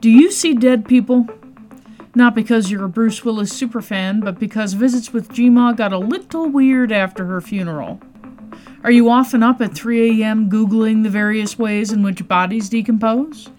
Do 0.00 0.08
you 0.08 0.30
see 0.30 0.54
dead 0.54 0.86
people? 0.86 1.28
Not 2.14 2.34
because 2.34 2.70
you're 2.70 2.86
a 2.86 2.88
Bruce 2.88 3.22
Willis 3.22 3.52
superfan, 3.52 4.24
but 4.24 4.38
because 4.38 4.72
visits 4.72 5.12
with 5.12 5.28
Gma 5.28 5.76
got 5.76 5.92
a 5.92 5.98
little 5.98 6.48
weird 6.48 6.90
after 6.90 7.26
her 7.26 7.42
funeral. 7.42 8.00
Are 8.82 8.90
you 8.90 9.10
often 9.10 9.42
up 9.42 9.60
at 9.60 9.74
3 9.74 10.22
a.m. 10.22 10.48
Googling 10.48 11.02
the 11.02 11.10
various 11.10 11.58
ways 11.58 11.92
in 11.92 12.02
which 12.02 12.26
bodies 12.26 12.70
decompose? 12.70 13.50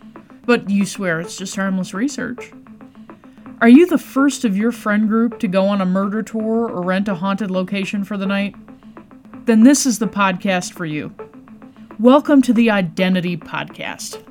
But 0.43 0.67
you 0.67 0.87
swear 0.87 1.21
it's 1.21 1.37
just 1.37 1.55
harmless 1.55 1.93
research. 1.93 2.51
Are 3.61 3.69
you 3.69 3.85
the 3.85 3.99
first 3.99 4.43
of 4.43 4.57
your 4.57 4.71
friend 4.71 5.07
group 5.07 5.37
to 5.41 5.47
go 5.47 5.67
on 5.67 5.79
a 5.79 5.85
murder 5.85 6.23
tour 6.23 6.67
or 6.67 6.81
rent 6.81 7.07
a 7.07 7.13
haunted 7.13 7.51
location 7.51 8.03
for 8.03 8.17
the 8.17 8.25
night? 8.25 8.55
Then 9.45 9.61
this 9.61 9.85
is 9.85 9.99
the 9.99 10.07
podcast 10.07 10.73
for 10.73 10.85
you. 10.85 11.13
Welcome 11.99 12.41
to 12.41 12.51
the 12.51 12.69
ODDentity 12.69 13.37
Podcast. 13.37 14.30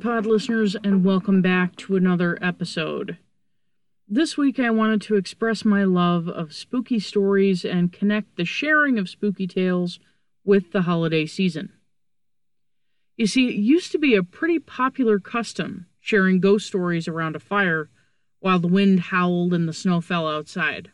Pod 0.00 0.24
listeners, 0.24 0.76
and 0.82 1.04
welcome 1.04 1.42
back 1.42 1.76
to 1.76 1.94
another 1.94 2.38
episode. 2.40 3.18
This 4.08 4.34
week, 4.34 4.58
I 4.58 4.70
wanted 4.70 5.02
to 5.02 5.16
express 5.16 5.62
my 5.62 5.84
love 5.84 6.26
of 6.26 6.54
spooky 6.54 6.98
stories 6.98 7.66
and 7.66 7.92
connect 7.92 8.36
the 8.36 8.46
sharing 8.46 8.98
of 8.98 9.10
spooky 9.10 9.46
tales 9.46 10.00
with 10.42 10.72
the 10.72 10.82
holiday 10.82 11.26
season. 11.26 11.74
You 13.18 13.26
see, 13.26 13.48
it 13.48 13.56
used 13.56 13.92
to 13.92 13.98
be 13.98 14.14
a 14.14 14.22
pretty 14.22 14.58
popular 14.58 15.18
custom 15.18 15.86
sharing 16.00 16.40
ghost 16.40 16.66
stories 16.66 17.06
around 17.06 17.36
a 17.36 17.40
fire 17.40 17.90
while 18.38 18.58
the 18.58 18.68
wind 18.68 19.00
howled 19.00 19.52
and 19.52 19.68
the 19.68 19.74
snow 19.74 20.00
fell 20.00 20.26
outside. 20.26 20.92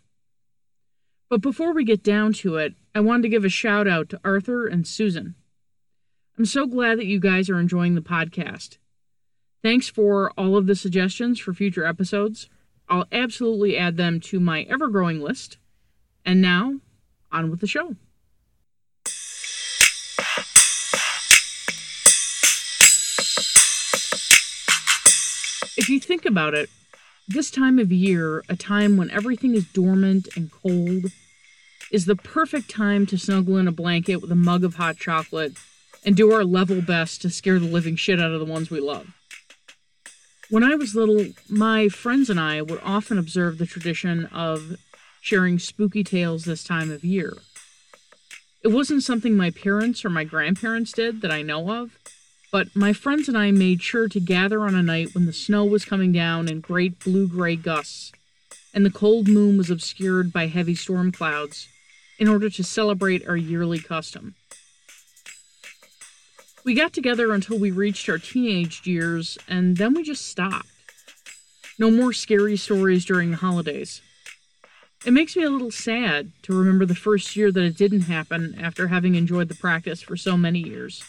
But 1.31 1.43
before 1.43 1.73
we 1.73 1.85
get 1.85 2.03
down 2.03 2.33
to 2.35 2.57
it, 2.57 2.75
I 2.93 3.01
wanted 3.01 3.23
to 3.23 3.29
give 3.29 3.45
a 3.45 3.51
shout 3.51 3.87
out 3.87 4.09
to 4.09 4.21
Arthur 4.25 4.67
and 4.67 4.85
Susan. 4.85 5.37
I'm 6.37 6.45
so 6.45 6.67
glad 6.67 6.99
that 6.99 7.07
you 7.07 7.21
guys 7.21 7.49
are 7.49 7.61
enjoying 7.61 7.95
the 7.95 8.01
podcast. 8.01 8.79
Thanks 9.63 9.89
for 9.89 10.31
all 10.39 10.57
of 10.57 10.67
the 10.67 10.77
suggestions 10.77 11.39
for 11.39 11.53
future 11.53 11.85
episodes. 11.85 12.49
I'll 12.89 13.07
absolutely 13.11 13.77
add 13.77 13.97
them 13.97 14.21
to 14.21 14.39
my 14.39 14.63
ever 14.63 14.89
growing 14.89 15.21
list. 15.21 15.59
And 16.25 16.41
now, 16.41 16.81
on 17.33 17.51
with 17.51 17.61
the 17.61 17.67
show. 17.67 17.97
If 25.79 25.89
you 25.89 26.01
think 26.01 26.25
about 26.25 26.55
it, 26.55 26.71
this 27.29 27.51
time 27.51 27.79
of 27.79 27.93
year, 27.93 28.43
a 28.49 28.57
time 28.57 28.97
when 28.97 29.11
everything 29.11 29.55
is 29.55 29.67
dormant 29.67 30.29
and 30.37 30.51
cold, 30.51 31.13
is 31.93 32.07
the 32.07 32.17
perfect 32.17 32.71
time 32.71 33.07
to 33.07 33.19
snuggle 33.19 33.57
in 33.57 33.69
a 33.69 33.73
blanket 33.73 34.17
with 34.17 34.33
a 34.33 34.37
mug 34.37 34.65
of 34.65 34.77
hot 34.77 34.97
chocolate 34.97 35.53
and 36.05 36.17
do 36.17 36.33
our 36.33 36.45
level 36.45 36.81
best 36.81 37.23
to 37.23 37.31
scare 37.31 37.59
the 37.59 37.67
living 37.67 37.97
shit 37.97 38.21
out 38.21 38.33
of 38.33 38.41
the 38.41 38.47
ones 38.47 38.71
we 38.71 38.81
love. 38.81 39.16
When 40.49 40.63
I 40.63 40.77
was 40.77 40.95
little, 40.95 41.27
my 41.49 41.89
friends 41.89 42.31
and 42.31 42.39
I 42.39 42.63
would 42.63 42.81
often 42.85 43.19
observe 43.19 43.59
the 43.59 43.67
tradition 43.67 44.27
of 44.27 44.77
sharing 45.21 45.59
spooky 45.59 46.05
tales 46.05 46.45
this 46.45 46.63
time 46.63 46.93
of 46.93 47.05
year. 47.05 47.37
It 48.63 48.69
wasn't 48.69 49.03
something 49.03 49.37
my 49.37 49.51
parents 49.51 50.05
or 50.05 50.11
my 50.11 50.23
grandparents 50.23 50.93
did 50.93 51.21
that 51.23 51.33
I 51.33 51.43
know 51.43 51.71
of, 51.71 51.99
but 52.53 52.69
my 52.77 52.93
friends 52.93 53.27
and 53.27 53.37
I 53.37 53.51
made 53.51 53.83
sure 53.83 54.09
to 54.09 54.21
gather 54.21 54.61
on 54.63 54.77
a 54.77 54.85
night 54.85 55.15
when 55.15 55.27
the 55.27 55.33
snow 55.33 55.65
was 55.65 55.85
coming 55.85 56.13
down 56.13 56.49
in 56.49 56.61
great 56.61 57.01
blue 57.01 57.27
gray 57.27 57.57
gusts 57.57 58.13
and 58.73 58.87
the 58.87 58.91
cold 58.91 59.27
moon 59.27 59.59
was 59.59 59.71
obscured 59.71 60.33
by 60.33 60.47
heavy 60.47 60.77
storm 60.77 61.11
clouds 61.11 61.67
in 62.21 62.29
order 62.29 62.49
to 62.51 62.63
celebrate 62.63 63.27
our 63.27 63.37
yearly 63.37 63.81
custom. 63.81 64.37
We 66.67 66.75
got 66.75 66.93
together 66.93 67.33
until 67.33 67.61
we 67.61 67.71
reached 67.71 68.09
our 68.09 68.19
teenage 68.19 68.85
years, 68.85 69.39
and 69.47 69.77
then 69.77 69.95
we 69.95 70.03
just 70.03 70.27
stopped. 70.27 70.67
No 71.79 71.93
more 71.93 72.13
scary 72.13 72.57
stories 72.57 73.05
during 73.05 73.31
the 73.31 73.37
holidays. 73.37 74.03
It 75.07 75.13
makes 75.13 75.37
me 75.37 75.45
a 75.45 75.51
little 75.51 75.71
sad 75.71 76.33
to 76.43 76.59
remember 76.59 76.85
the 76.85 76.97
first 76.97 77.37
year 77.37 77.53
that 77.53 77.63
it 77.63 77.77
didn't 77.77 78.01
happen 78.01 78.57
after 78.61 78.89
having 78.89 79.15
enjoyed 79.15 79.49
the 79.49 79.55
practice 79.55 80.03
for 80.03 80.17
so 80.17 80.37
many 80.37 80.59
years. 80.59 81.05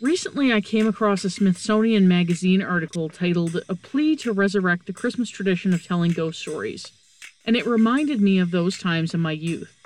Recently, 0.00 0.52
I 0.52 0.60
came 0.60 0.86
across 0.86 1.24
a 1.24 1.30
Smithsonian 1.30 2.06
Magazine 2.06 2.62
article 2.62 3.08
titled 3.08 3.56
A 3.68 3.74
Plea 3.74 4.14
to 4.18 4.32
Resurrect 4.32 4.86
the 4.86 4.92
Christmas 4.92 5.28
Tradition 5.28 5.74
of 5.74 5.84
Telling 5.84 6.12
Ghost 6.12 6.38
Stories, 6.38 6.92
and 7.44 7.56
it 7.56 7.66
reminded 7.66 8.20
me 8.20 8.38
of 8.38 8.52
those 8.52 8.78
times 8.78 9.12
in 9.12 9.18
my 9.18 9.32
youth. 9.32 9.79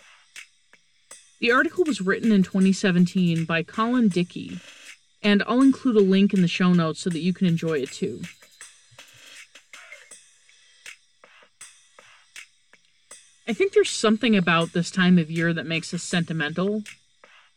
The 1.40 1.52
article 1.52 1.84
was 1.84 2.00
written 2.00 2.32
in 2.32 2.42
2017 2.42 3.44
by 3.44 3.62
Colin 3.62 4.08
Dickey, 4.08 4.60
and 5.22 5.42
I'll 5.46 5.60
include 5.60 5.96
a 5.96 6.00
link 6.00 6.32
in 6.32 6.42
the 6.42 6.48
show 6.48 6.72
notes 6.72 7.00
so 7.00 7.10
that 7.10 7.20
you 7.20 7.34
can 7.34 7.46
enjoy 7.46 7.80
it 7.80 7.92
too. 7.92 8.22
I 13.46 13.52
think 13.52 13.72
there's 13.72 13.90
something 13.90 14.34
about 14.34 14.72
this 14.72 14.90
time 14.90 15.18
of 15.18 15.30
year 15.30 15.52
that 15.52 15.66
makes 15.66 15.92
us 15.92 16.02
sentimental. 16.02 16.82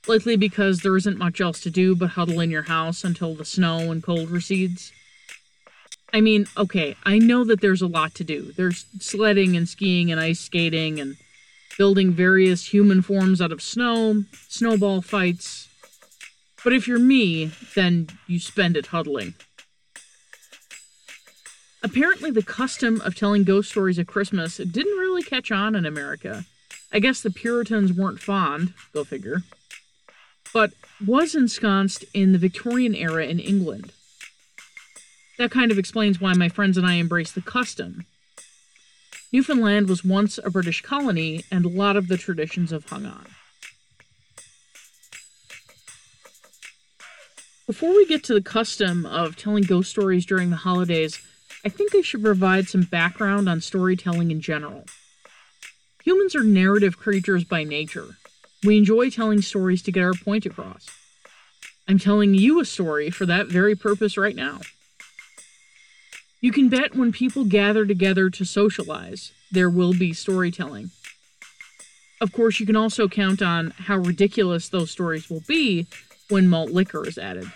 Likely 0.07 0.35
because 0.35 0.79
there 0.79 0.95
isn't 0.95 1.17
much 1.17 1.39
else 1.39 1.59
to 1.61 1.69
do 1.69 1.95
but 1.95 2.11
huddle 2.11 2.39
in 2.39 2.51
your 2.51 2.63
house 2.63 3.03
until 3.03 3.35
the 3.35 3.45
snow 3.45 3.91
and 3.91 4.03
cold 4.03 4.29
recedes. 4.29 4.91
I 6.13 6.21
mean, 6.21 6.45
okay, 6.57 6.95
I 7.05 7.19
know 7.19 7.43
that 7.45 7.61
there's 7.61 7.81
a 7.81 7.87
lot 7.87 8.13
to 8.15 8.23
do. 8.23 8.53
There's 8.53 8.85
sledding 8.99 9.55
and 9.57 9.67
skiing 9.67 10.11
and 10.11 10.19
ice 10.19 10.39
skating 10.39 10.99
and 10.99 11.17
building 11.77 12.11
various 12.11 12.73
human 12.73 13.01
forms 13.01 13.41
out 13.41 13.51
of 13.51 13.61
snow, 13.61 14.23
snowball 14.49 15.01
fights. 15.01 15.67
But 16.63 16.73
if 16.73 16.87
you're 16.87 16.99
me, 16.99 17.51
then 17.75 18.07
you 18.27 18.39
spend 18.39 18.75
it 18.75 18.87
huddling. 18.87 19.35
Apparently, 21.83 22.31
the 22.31 22.43
custom 22.43 22.99
of 23.01 23.15
telling 23.15 23.43
ghost 23.43 23.69
stories 23.69 23.99
at 23.99 24.07
Christmas 24.07 24.57
didn't 24.57 24.97
really 24.97 25.21
catch 25.21 25.51
on 25.51 25.75
in 25.75 25.85
America. 25.85 26.45
I 26.91 26.99
guess 26.99 27.21
the 27.21 27.29
Puritans 27.29 27.93
weren't 27.93 28.19
fond, 28.19 28.73
go 28.93 29.03
figure, 29.03 29.43
but 30.53 30.71
was 31.05 31.35
ensconced 31.35 32.03
in 32.13 32.31
the 32.31 32.39
Victorian 32.39 32.95
era 32.95 33.25
in 33.25 33.39
England. 33.39 33.91
That 35.37 35.51
kind 35.51 35.71
of 35.71 35.77
explains 35.77 36.19
why 36.19 36.33
my 36.33 36.49
friends 36.49 36.77
and 36.77 36.87
I 36.87 36.93
embrace 36.93 37.31
the 37.31 37.41
custom, 37.41 38.05
Newfoundland 39.31 39.89
was 39.89 40.05
once 40.05 40.39
a 40.41 40.49
British 40.49 40.81
colony, 40.81 41.43
and 41.51 41.65
a 41.65 41.69
lot 41.69 41.97
of 41.97 42.07
the 42.07 42.17
traditions 42.17 42.71
have 42.71 42.85
hung 42.85 43.05
on. 43.05 43.27
Before 47.65 47.93
we 47.93 48.05
get 48.05 48.23
to 48.23 48.33
the 48.33 48.41
custom 48.41 49.05
of 49.05 49.35
telling 49.35 49.63
ghost 49.63 49.89
stories 49.89 50.25
during 50.25 50.49
the 50.49 50.55
holidays, 50.55 51.19
I 51.65 51.69
think 51.69 51.93
I 51.93 51.99
should 51.99 52.23
provide 52.23 52.69
some 52.69 52.83
background 52.83 53.49
on 53.49 53.59
storytelling 53.59 54.31
in 54.31 54.39
general. 54.39 54.85
Humans 56.05 56.33
are 56.33 56.43
narrative 56.43 56.97
creatures 56.97 57.43
by 57.43 57.65
nature. 57.65 58.17
We 58.63 58.77
enjoy 58.77 59.09
telling 59.09 59.41
stories 59.41 59.81
to 59.83 59.91
get 59.91 60.03
our 60.03 60.13
point 60.13 60.45
across. 60.45 60.87
I'm 61.89 61.99
telling 61.99 62.33
you 62.33 62.61
a 62.61 62.65
story 62.65 63.09
for 63.09 63.25
that 63.25 63.47
very 63.47 63.75
purpose 63.75 64.17
right 64.17 64.35
now. 64.35 64.61
You 66.39 66.51
can 66.51 66.69
bet 66.69 66.95
when 66.95 67.11
people 67.11 67.45
gather 67.45 67.85
together 67.85 68.29
to 68.29 68.45
socialize, 68.45 69.31
there 69.51 69.69
will 69.69 69.93
be 69.93 70.13
storytelling. 70.13 70.91
Of 72.21 72.31
course, 72.31 72.59
you 72.59 72.65
can 72.65 72.75
also 72.75 73.07
count 73.07 73.41
on 73.41 73.71
how 73.71 73.97
ridiculous 73.97 74.69
those 74.69 74.91
stories 74.91 75.29
will 75.29 75.43
be 75.47 75.87
when 76.29 76.47
malt 76.47 76.69
liquor 76.69 77.07
is 77.07 77.17
added. 77.17 77.51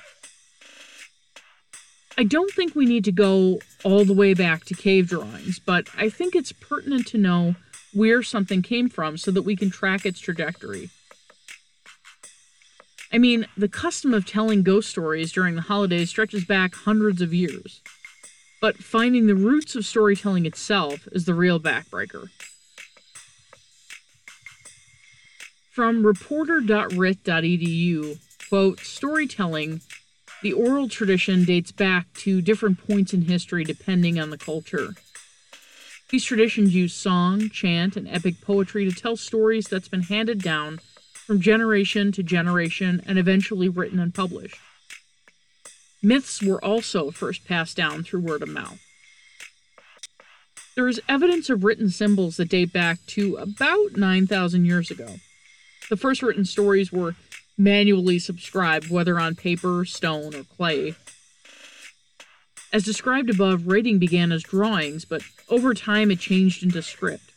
I 2.17 2.23
don't 2.23 2.51
think 2.53 2.75
we 2.75 2.85
need 2.85 3.05
to 3.05 3.11
go 3.11 3.59
all 3.83 4.03
the 4.03 4.13
way 4.13 4.33
back 4.33 4.65
to 4.65 4.73
cave 4.73 5.07
drawings, 5.07 5.59
but 5.59 5.87
I 5.95 6.09
think 6.09 6.35
it's 6.35 6.51
pertinent 6.51 7.07
to 7.07 7.17
know 7.17 7.55
where 7.93 8.23
something 8.23 8.61
came 8.61 8.89
from 8.89 9.17
so 9.17 9.31
that 9.31 9.41
we 9.43 9.55
can 9.55 9.69
track 9.69 10.05
its 10.05 10.19
trajectory. 10.19 10.89
I 13.13 13.17
mean, 13.17 13.45
the 13.57 13.67
custom 13.67 14.13
of 14.13 14.25
telling 14.25 14.63
ghost 14.63 14.89
stories 14.89 15.31
during 15.31 15.55
the 15.55 15.61
holidays 15.61 16.09
stretches 16.09 16.45
back 16.45 16.73
hundreds 16.73 17.21
of 17.21 17.33
years 17.33 17.81
but 18.61 18.77
finding 18.77 19.27
the 19.27 19.35
roots 19.35 19.75
of 19.75 19.85
storytelling 19.85 20.45
itself 20.45 21.09
is 21.11 21.25
the 21.25 21.33
real 21.33 21.59
backbreaker. 21.59 22.29
From 25.71 26.05
reporter.rit.edu, 26.05 28.19
quote, 28.49 28.79
storytelling 28.81 29.81
The 30.43 30.53
oral 30.53 30.87
tradition 30.89 31.43
dates 31.43 31.71
back 31.71 32.13
to 32.19 32.41
different 32.41 32.87
points 32.87 33.13
in 33.13 33.23
history 33.23 33.63
depending 33.63 34.19
on 34.19 34.29
the 34.29 34.37
culture. 34.37 34.89
These 36.09 36.25
traditions 36.25 36.75
use 36.75 36.93
song, 36.93 37.49
chant, 37.49 37.95
and 37.95 38.07
epic 38.07 38.41
poetry 38.41 38.87
to 38.89 38.95
tell 38.95 39.15
stories 39.15 39.67
that's 39.67 39.87
been 39.87 40.03
handed 40.03 40.41
down 40.41 40.79
from 41.13 41.39
generation 41.39 42.11
to 42.11 42.21
generation 42.21 43.01
and 43.07 43.17
eventually 43.17 43.69
written 43.69 43.99
and 43.99 44.13
published. 44.13 44.57
Myths 46.03 46.41
were 46.41 46.63
also 46.63 47.11
first 47.11 47.47
passed 47.47 47.77
down 47.77 48.03
through 48.03 48.21
word 48.21 48.41
of 48.41 48.49
mouth. 48.49 48.79
There 50.75 50.87
is 50.87 51.01
evidence 51.07 51.49
of 51.49 51.63
written 51.63 51.89
symbols 51.89 52.37
that 52.37 52.49
date 52.49 52.73
back 52.73 52.99
to 53.07 53.35
about 53.35 53.97
9,000 53.97 54.65
years 54.65 54.89
ago. 54.89 55.15
The 55.89 55.97
first 55.97 56.23
written 56.23 56.45
stories 56.45 56.91
were 56.91 57.15
manually 57.57 58.17
subscribed, 58.17 58.89
whether 58.89 59.19
on 59.19 59.35
paper, 59.35 59.85
stone, 59.85 60.33
or 60.33 60.43
clay. 60.43 60.95
As 62.73 62.83
described 62.83 63.29
above, 63.29 63.67
writing 63.67 63.99
began 63.99 64.31
as 64.31 64.43
drawings, 64.43 65.03
but 65.03 65.21
over 65.49 65.73
time 65.73 66.09
it 66.09 66.19
changed 66.19 66.63
into 66.63 66.81
script. 66.81 67.31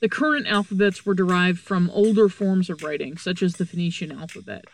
The 0.00 0.08
current 0.08 0.46
alphabets 0.46 1.04
were 1.04 1.14
derived 1.14 1.58
from 1.58 1.90
older 1.90 2.28
forms 2.28 2.70
of 2.70 2.84
writing, 2.84 3.18
such 3.18 3.42
as 3.42 3.56
the 3.56 3.66
Phoenician 3.66 4.12
alphabet. 4.12 4.64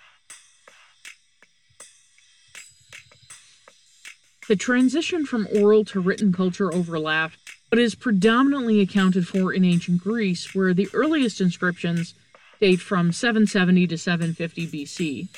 The 4.46 4.56
transition 4.56 5.24
from 5.24 5.48
oral 5.54 5.86
to 5.86 6.00
written 6.00 6.32
culture 6.32 6.72
overlapped, 6.72 7.38
but 7.70 7.78
is 7.78 7.94
predominantly 7.94 8.80
accounted 8.80 9.26
for 9.26 9.52
in 9.52 9.64
ancient 9.64 10.02
Greece, 10.02 10.54
where 10.54 10.74
the 10.74 10.88
earliest 10.92 11.40
inscriptions 11.40 12.14
date 12.60 12.80
from 12.80 13.10
770 13.10 13.86
to 13.86 13.96
750 13.96 14.66
BC. 14.66 15.28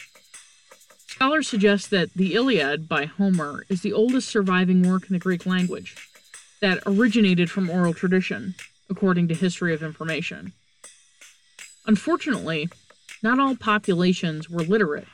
Scholars 1.06 1.48
suggest 1.48 1.90
that 1.90 2.12
the 2.14 2.34
Iliad 2.34 2.88
by 2.88 3.04
Homer 3.06 3.64
is 3.68 3.80
the 3.80 3.92
oldest 3.92 4.28
surviving 4.28 4.82
work 4.82 5.04
in 5.08 5.12
the 5.12 5.18
Greek 5.18 5.46
language 5.46 5.96
that 6.60 6.82
originated 6.84 7.50
from 7.50 7.70
oral 7.70 7.94
tradition, 7.94 8.54
according 8.90 9.28
to 9.28 9.34
History 9.34 9.72
of 9.72 9.82
Information. 9.82 10.52
Unfortunately, 11.86 12.68
not 13.22 13.38
all 13.38 13.54
populations 13.54 14.50
were 14.50 14.62
literate, 14.62 15.06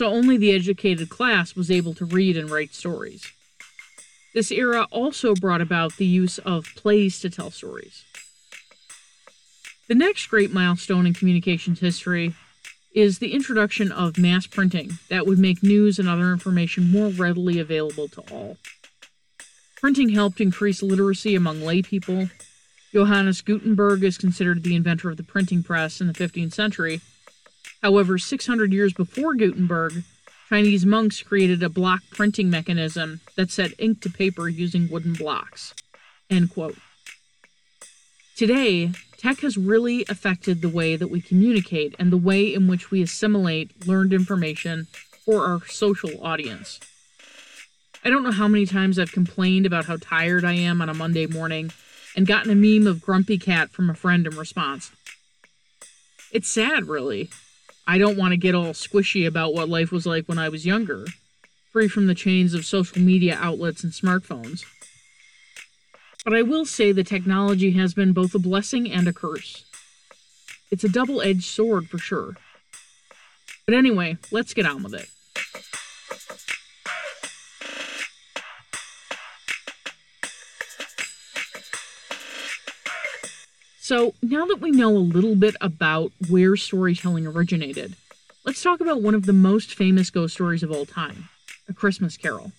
so 0.00 0.06
only 0.06 0.38
the 0.38 0.54
educated 0.54 1.10
class 1.10 1.54
was 1.54 1.70
able 1.70 1.92
to 1.92 2.06
read 2.06 2.34
and 2.34 2.50
write 2.50 2.72
stories. 2.72 3.30
This 4.32 4.50
era 4.50 4.86
also 4.90 5.34
brought 5.34 5.60
about 5.60 5.98
the 5.98 6.06
use 6.06 6.38
of 6.38 6.64
plays 6.74 7.20
to 7.20 7.28
tell 7.28 7.50
stories. 7.50 8.02
The 9.88 9.94
next 9.94 10.28
great 10.28 10.54
milestone 10.54 11.06
in 11.06 11.12
communications 11.12 11.80
history 11.80 12.34
is 12.94 13.18
the 13.18 13.34
introduction 13.34 13.92
of 13.92 14.16
mass 14.16 14.46
printing 14.46 14.92
that 15.10 15.26
would 15.26 15.38
make 15.38 15.62
news 15.62 15.98
and 15.98 16.08
other 16.08 16.32
information 16.32 16.90
more 16.90 17.10
readily 17.10 17.60
available 17.60 18.08
to 18.08 18.22
all. 18.32 18.56
Printing 19.76 20.08
helped 20.08 20.40
increase 20.40 20.82
literacy 20.82 21.34
among 21.34 21.60
lay 21.60 21.82
people. 21.82 22.30
Johannes 22.90 23.42
Gutenberg 23.42 24.02
is 24.02 24.16
considered 24.16 24.62
the 24.62 24.76
inventor 24.76 25.10
of 25.10 25.18
the 25.18 25.22
printing 25.22 25.62
press 25.62 26.00
in 26.00 26.06
the 26.06 26.14
15th 26.14 26.54
century, 26.54 27.02
However, 27.82 28.18
600 28.18 28.72
years 28.72 28.92
before 28.92 29.34
Gutenberg, 29.34 30.04
Chinese 30.48 30.84
monks 30.84 31.22
created 31.22 31.62
a 31.62 31.68
block 31.68 32.02
printing 32.10 32.50
mechanism 32.50 33.20
that 33.36 33.50
set 33.50 33.72
ink 33.78 34.00
to 34.02 34.10
paper 34.10 34.48
using 34.48 34.88
wooden 34.90 35.14
blocks. 35.14 35.74
End 36.28 36.52
quote. 36.52 36.76
Today, 38.36 38.90
tech 39.16 39.40
has 39.40 39.56
really 39.56 40.04
affected 40.08 40.60
the 40.60 40.68
way 40.68 40.96
that 40.96 41.08
we 41.08 41.20
communicate 41.20 41.94
and 41.98 42.10
the 42.10 42.16
way 42.16 42.52
in 42.52 42.66
which 42.66 42.90
we 42.90 43.02
assimilate 43.02 43.86
learned 43.86 44.12
information 44.12 44.86
for 45.24 45.46
our 45.46 45.64
social 45.66 46.24
audience. 46.24 46.80
I 48.04 48.10
don't 48.10 48.22
know 48.22 48.32
how 48.32 48.48
many 48.48 48.66
times 48.66 48.98
I've 48.98 49.12
complained 49.12 49.66
about 49.66 49.84
how 49.84 49.98
tired 50.00 50.44
I 50.44 50.54
am 50.54 50.80
on 50.80 50.88
a 50.88 50.94
Monday 50.94 51.26
morning 51.26 51.70
and 52.16 52.26
gotten 52.26 52.50
a 52.50 52.54
meme 52.54 52.86
of 52.86 53.02
Grumpy 53.02 53.38
Cat 53.38 53.70
from 53.70 53.90
a 53.90 53.94
friend 53.94 54.26
in 54.26 54.36
response. 54.36 54.90
It's 56.32 56.50
sad, 56.50 56.88
really. 56.88 57.30
I 57.90 57.98
don't 57.98 58.16
want 58.16 58.30
to 58.30 58.36
get 58.36 58.54
all 58.54 58.66
squishy 58.66 59.26
about 59.26 59.52
what 59.52 59.68
life 59.68 59.90
was 59.90 60.06
like 60.06 60.26
when 60.26 60.38
I 60.38 60.48
was 60.48 60.64
younger, 60.64 61.06
free 61.72 61.88
from 61.88 62.06
the 62.06 62.14
chains 62.14 62.54
of 62.54 62.64
social 62.64 63.02
media 63.02 63.36
outlets 63.40 63.82
and 63.82 63.92
smartphones. 63.92 64.64
But 66.24 66.34
I 66.34 66.42
will 66.42 66.64
say 66.64 66.92
the 66.92 67.02
technology 67.02 67.72
has 67.72 67.92
been 67.92 68.12
both 68.12 68.32
a 68.32 68.38
blessing 68.38 68.88
and 68.88 69.08
a 69.08 69.12
curse. 69.12 69.64
It's 70.70 70.84
a 70.84 70.88
double 70.88 71.20
edged 71.20 71.42
sword 71.42 71.88
for 71.88 71.98
sure. 71.98 72.36
But 73.66 73.74
anyway, 73.74 74.18
let's 74.30 74.54
get 74.54 74.66
on 74.66 74.84
with 74.84 74.94
it. 74.94 75.08
So, 83.90 84.14
now 84.22 84.46
that 84.46 84.60
we 84.60 84.70
know 84.70 84.96
a 84.96 84.98
little 84.98 85.34
bit 85.34 85.56
about 85.60 86.12
where 86.28 86.54
storytelling 86.54 87.26
originated, 87.26 87.96
let's 88.46 88.62
talk 88.62 88.80
about 88.80 89.02
one 89.02 89.16
of 89.16 89.26
the 89.26 89.32
most 89.32 89.74
famous 89.74 90.10
ghost 90.10 90.34
stories 90.34 90.62
of 90.62 90.70
all 90.70 90.86
time 90.86 91.28
A 91.68 91.74
Christmas 91.74 92.16
Carol. 92.16 92.52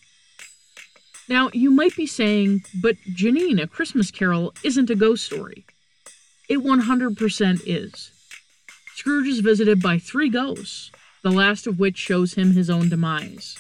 Now, 1.29 1.49
you 1.53 1.71
might 1.71 1.95
be 1.95 2.05
saying, 2.05 2.65
but 2.81 2.97
Janine, 3.15 3.63
A 3.63 3.67
Christmas 3.67 4.11
Carol 4.11 4.53
isn't 4.61 4.89
a 4.89 4.95
ghost 4.95 5.25
story. 5.25 5.63
It 6.49 6.57
100% 6.57 7.61
is. 7.65 8.11
Scrooge 8.95 9.27
is 9.29 9.39
visited 9.39 9.81
by 9.81 9.99
three 9.99 10.27
ghosts, 10.27 10.91
the 11.23 11.31
last 11.31 11.65
of 11.65 11.79
which 11.79 11.95
shows 11.95 12.33
him 12.33 12.51
his 12.51 12.69
own 12.69 12.89
demise. 12.89 13.57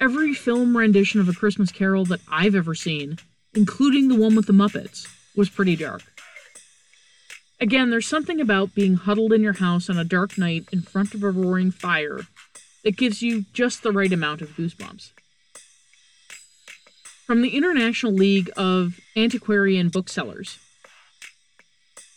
Every 0.00 0.32
film 0.32 0.74
rendition 0.74 1.20
of 1.20 1.28
A 1.28 1.34
Christmas 1.34 1.72
Carol 1.72 2.06
that 2.06 2.22
I've 2.32 2.54
ever 2.54 2.74
seen, 2.74 3.18
including 3.52 4.08
the 4.08 4.18
one 4.18 4.34
with 4.34 4.46
the 4.46 4.54
Muppets, 4.54 5.06
was 5.36 5.50
pretty 5.50 5.76
dark. 5.76 6.04
Again, 7.60 7.90
there's 7.90 8.06
something 8.06 8.40
about 8.40 8.74
being 8.74 8.94
huddled 8.94 9.34
in 9.34 9.42
your 9.42 9.52
house 9.52 9.90
on 9.90 9.98
a 9.98 10.04
dark 10.04 10.38
night 10.38 10.66
in 10.72 10.80
front 10.80 11.14
of 11.14 11.22
a 11.22 11.30
roaring 11.30 11.70
fire 11.70 12.20
that 12.84 12.96
gives 12.96 13.20
you 13.20 13.44
just 13.52 13.82
the 13.82 13.92
right 13.92 14.12
amount 14.12 14.40
of 14.40 14.56
goosebumps. 14.56 15.10
From 17.26 17.42
the 17.42 17.54
International 17.54 18.12
League 18.12 18.50
of 18.56 18.98
Antiquarian 19.14 19.90
Booksellers 19.90 20.58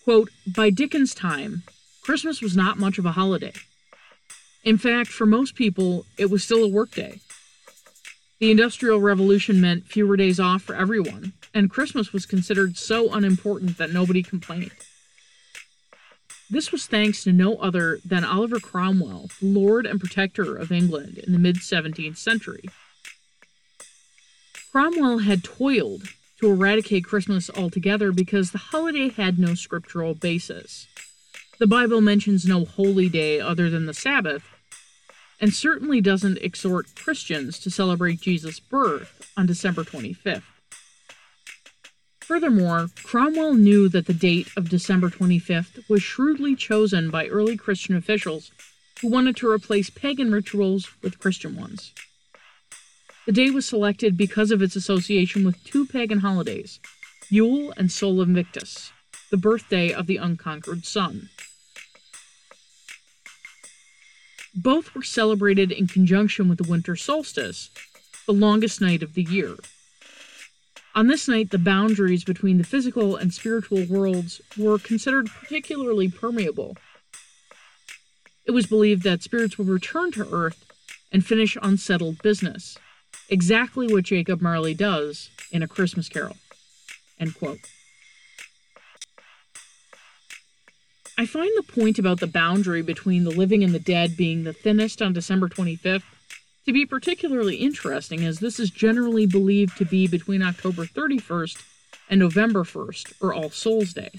quote, 0.03 0.29
By 0.47 0.69
Dickens' 0.69 1.13
time, 1.13 1.63
Christmas 2.01 2.41
was 2.41 2.55
not 2.55 2.79
much 2.79 2.97
of 2.97 3.05
a 3.05 3.11
holiday. 3.11 3.53
In 4.63 4.77
fact, 4.77 5.09
for 5.09 5.25
most 5.25 5.55
people, 5.55 6.05
it 6.17 6.29
was 6.29 6.43
still 6.43 6.63
a 6.63 6.69
workday. 6.69 7.19
The 8.39 8.51
Industrial 8.51 8.99
Revolution 8.99 9.61
meant 9.61 9.85
fewer 9.85 10.17
days 10.17 10.39
off 10.39 10.61
for 10.61 10.75
everyone, 10.75 11.33
and 11.53 11.69
Christmas 11.69 12.11
was 12.11 12.25
considered 12.25 12.77
so 12.77 13.13
unimportant 13.13 13.77
that 13.77 13.91
nobody 13.91 14.23
complained. 14.23 14.71
This 16.53 16.71
was 16.71 16.85
thanks 16.85 17.23
to 17.23 17.33
no 17.33 17.55
other 17.55 17.99
than 18.05 18.23
Oliver 18.23 18.59
Cromwell, 18.59 19.31
Lord 19.41 19.87
and 19.87 19.99
Protector 19.99 20.55
of 20.55 20.71
England 20.71 21.17
in 21.17 21.33
the 21.33 21.39
mid 21.39 21.55
17th 21.55 22.17
century. 22.17 22.69
Cromwell 24.71 25.17
had 25.19 25.43
toiled 25.43 26.09
to 26.39 26.51
eradicate 26.51 27.05
Christmas 27.05 27.49
altogether 27.49 28.11
because 28.11 28.51
the 28.51 28.59
holiday 28.59 29.09
had 29.09 29.39
no 29.39 29.55
scriptural 29.55 30.13
basis. 30.13 30.85
The 31.57 31.65
Bible 31.65 32.01
mentions 32.01 32.45
no 32.45 32.65
holy 32.65 33.09
day 33.09 33.39
other 33.39 33.71
than 33.71 33.87
the 33.87 33.93
Sabbath, 33.95 34.43
and 35.41 35.51
certainly 35.55 36.01
doesn't 36.01 36.37
exhort 36.37 36.93
Christians 36.93 37.57
to 37.61 37.71
celebrate 37.71 38.21
Jesus' 38.21 38.59
birth 38.59 39.31
on 39.35 39.47
December 39.47 39.83
25th. 39.83 40.52
Furthermore, 42.23 42.87
Cromwell 43.03 43.53
knew 43.53 43.89
that 43.89 44.05
the 44.05 44.13
date 44.13 44.47
of 44.55 44.69
December 44.69 45.09
25th 45.09 45.87
was 45.89 46.01
shrewdly 46.01 46.55
chosen 46.55 47.09
by 47.09 47.27
early 47.27 47.57
Christian 47.57 47.97
officials 47.97 48.49
who 49.01 49.09
wanted 49.09 49.35
to 49.35 49.49
replace 49.49 49.89
pagan 49.89 50.31
rituals 50.31 50.89
with 51.01 51.19
Christian 51.19 51.57
ones. 51.57 51.91
The 53.25 53.33
day 53.33 53.49
was 53.49 53.65
selected 53.65 54.15
because 54.15 54.51
of 54.51 54.61
its 54.61 54.77
association 54.77 55.43
with 55.43 55.61
two 55.65 55.85
pagan 55.85 56.19
holidays, 56.19 56.79
Yule 57.29 57.73
and 57.75 57.91
Sol 57.91 58.21
Invictus, 58.21 58.93
the 59.29 59.37
birthday 59.37 59.91
of 59.91 60.07
the 60.07 60.15
unconquered 60.15 60.85
sun. 60.85 61.29
Both 64.55 64.95
were 64.95 65.03
celebrated 65.03 65.73
in 65.73 65.87
conjunction 65.87 66.47
with 66.47 66.57
the 66.57 66.69
winter 66.69 66.95
solstice, 66.95 67.69
the 68.25 68.33
longest 68.33 68.79
night 68.79 69.03
of 69.03 69.13
the 69.13 69.23
year. 69.23 69.55
On 70.95 71.07
this 71.07 71.27
night, 71.27 71.49
the 71.49 71.57
boundaries 71.57 72.23
between 72.23 72.59
the 72.59 72.63
physical 72.63 73.15
and 73.15 73.33
spiritual 73.33 73.83
worlds 73.85 74.41
were 74.55 74.77
considered 74.77 75.27
particularly 75.27 76.07
permeable. 76.07 76.77
It 78.45 78.51
was 78.51 78.67
believed 78.67 79.01
that 79.03 79.23
spirits 79.23 79.57
would 79.57 79.67
return 79.67 80.11
to 80.11 80.31
Earth 80.31 80.65
and 81.11 81.25
finish 81.25 81.57
unsettled 81.61 82.21
business, 82.21 82.77
exactly 83.27 83.91
what 83.91 84.03
Jacob 84.03 84.39
Marley 84.39 84.75
does 84.75 85.29
in 85.51 85.63
A 85.63 85.67
Christmas 85.67 86.09
Carol. 86.09 86.37
End 87.19 87.35
quote. 87.35 87.59
I 91.17 91.25
find 91.25 91.51
the 91.55 91.63
point 91.63 91.97
about 91.97 92.19
the 92.19 92.27
boundary 92.27 92.81
between 92.81 93.23
the 93.23 93.31
living 93.31 93.63
and 93.63 93.73
the 93.73 93.79
dead 93.79 94.15
being 94.15 94.43
the 94.43 94.53
thinnest 94.53 95.01
on 95.01 95.13
December 95.13 95.47
25th 95.47 96.03
to 96.65 96.73
be 96.73 96.85
particularly 96.85 97.57
interesting, 97.57 98.23
as 98.23 98.39
this 98.39 98.59
is 98.59 98.69
generally 98.69 99.25
believed 99.25 99.77
to 99.77 99.85
be 99.85 100.07
between 100.07 100.41
October 100.41 100.85
31st 100.85 101.61
and 102.09 102.19
November 102.19 102.63
1st, 102.63 103.13
or 103.21 103.33
All 103.33 103.49
Souls 103.49 103.93
Day. 103.93 104.11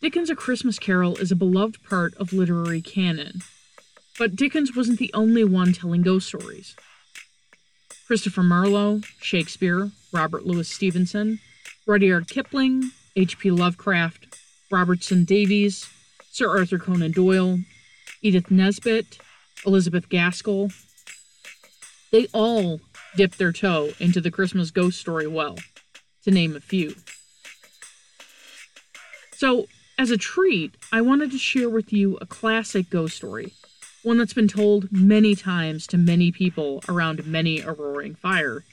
Dickens' 0.00 0.30
A 0.30 0.36
Christmas 0.36 0.78
Carol 0.78 1.16
is 1.16 1.32
a 1.32 1.36
beloved 1.36 1.82
part 1.82 2.14
of 2.16 2.32
literary 2.32 2.80
canon, 2.80 3.42
but 4.18 4.36
Dickens 4.36 4.76
wasn't 4.76 4.98
the 4.98 5.12
only 5.12 5.44
one 5.44 5.72
telling 5.72 6.02
ghost 6.02 6.28
stories. 6.28 6.76
Christopher 8.06 8.42
Marlowe, 8.42 9.00
Shakespeare, 9.20 9.90
Robert 10.12 10.46
Louis 10.46 10.68
Stevenson, 10.68 11.40
Rudyard 11.86 12.28
Kipling, 12.28 12.90
H.P. 13.16 13.50
Lovecraft, 13.50 14.38
Robertson 14.70 15.24
Davies, 15.24 15.88
Sir 16.30 16.48
Arthur 16.48 16.78
Conan 16.78 17.12
Doyle, 17.12 17.58
Edith 18.22 18.50
Nesbit, 18.50 19.18
Elizabeth 19.66 20.08
Gaskell. 20.08 20.70
They 22.10 22.26
all 22.32 22.80
dipped 23.16 23.38
their 23.38 23.52
toe 23.52 23.90
into 23.98 24.20
the 24.20 24.30
Christmas 24.30 24.70
ghost 24.70 24.98
story 24.98 25.26
well, 25.26 25.56
to 26.24 26.30
name 26.30 26.56
a 26.56 26.60
few. 26.60 26.94
So, 29.32 29.66
as 29.98 30.10
a 30.10 30.16
treat, 30.16 30.76
I 30.92 31.00
wanted 31.00 31.30
to 31.32 31.38
share 31.38 31.68
with 31.68 31.92
you 31.92 32.16
a 32.20 32.26
classic 32.26 32.90
ghost 32.90 33.16
story, 33.16 33.52
one 34.02 34.18
that's 34.18 34.32
been 34.32 34.48
told 34.48 34.90
many 34.92 35.34
times 35.34 35.86
to 35.88 35.98
many 35.98 36.32
people 36.32 36.82
around 36.88 37.26
many 37.26 37.60
a 37.60 37.72
roaring 37.72 38.14
fire. 38.14 38.64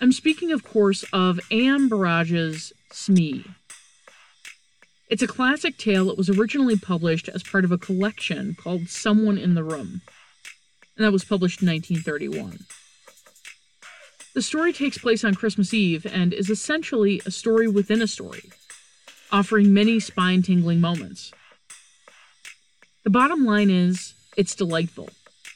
I'm 0.00 0.12
speaking, 0.12 0.52
of 0.52 0.64
course, 0.64 1.04
of. 1.12 1.40
Burrage's 1.50 2.72
Smee. 2.90 3.44
It's 5.08 5.22
a 5.22 5.26
classic 5.26 5.76
tale 5.76 6.06
that 6.06 6.16
was 6.16 6.30
originally 6.30 6.76
published 6.76 7.28
as 7.28 7.42
part 7.42 7.64
of 7.64 7.72
a 7.72 7.78
collection 7.78 8.54
called 8.54 8.88
Someone 8.88 9.36
in 9.36 9.54
the 9.54 9.62
Room, 9.62 10.00
and 10.96 11.04
that 11.04 11.12
was 11.12 11.24
published 11.24 11.60
in 11.60 11.68
1931. 11.68 12.60
The 14.34 14.42
story 14.42 14.72
takes 14.72 14.98
place 14.98 15.22
on 15.22 15.34
Christmas 15.34 15.74
Eve 15.74 16.06
and 16.06 16.32
is 16.32 16.50
essentially 16.50 17.20
a 17.26 17.30
story 17.30 17.68
within 17.68 18.02
a 18.02 18.06
story 18.06 18.50
offering 19.30 19.74
many 19.74 20.00
spine 20.00 20.42
tingling 20.42 20.80
moments. 20.80 21.32
The 23.02 23.10
bottom 23.10 23.44
line 23.44 23.68
is, 23.68 24.14
it's 24.36 24.54
delightful, 24.54 25.10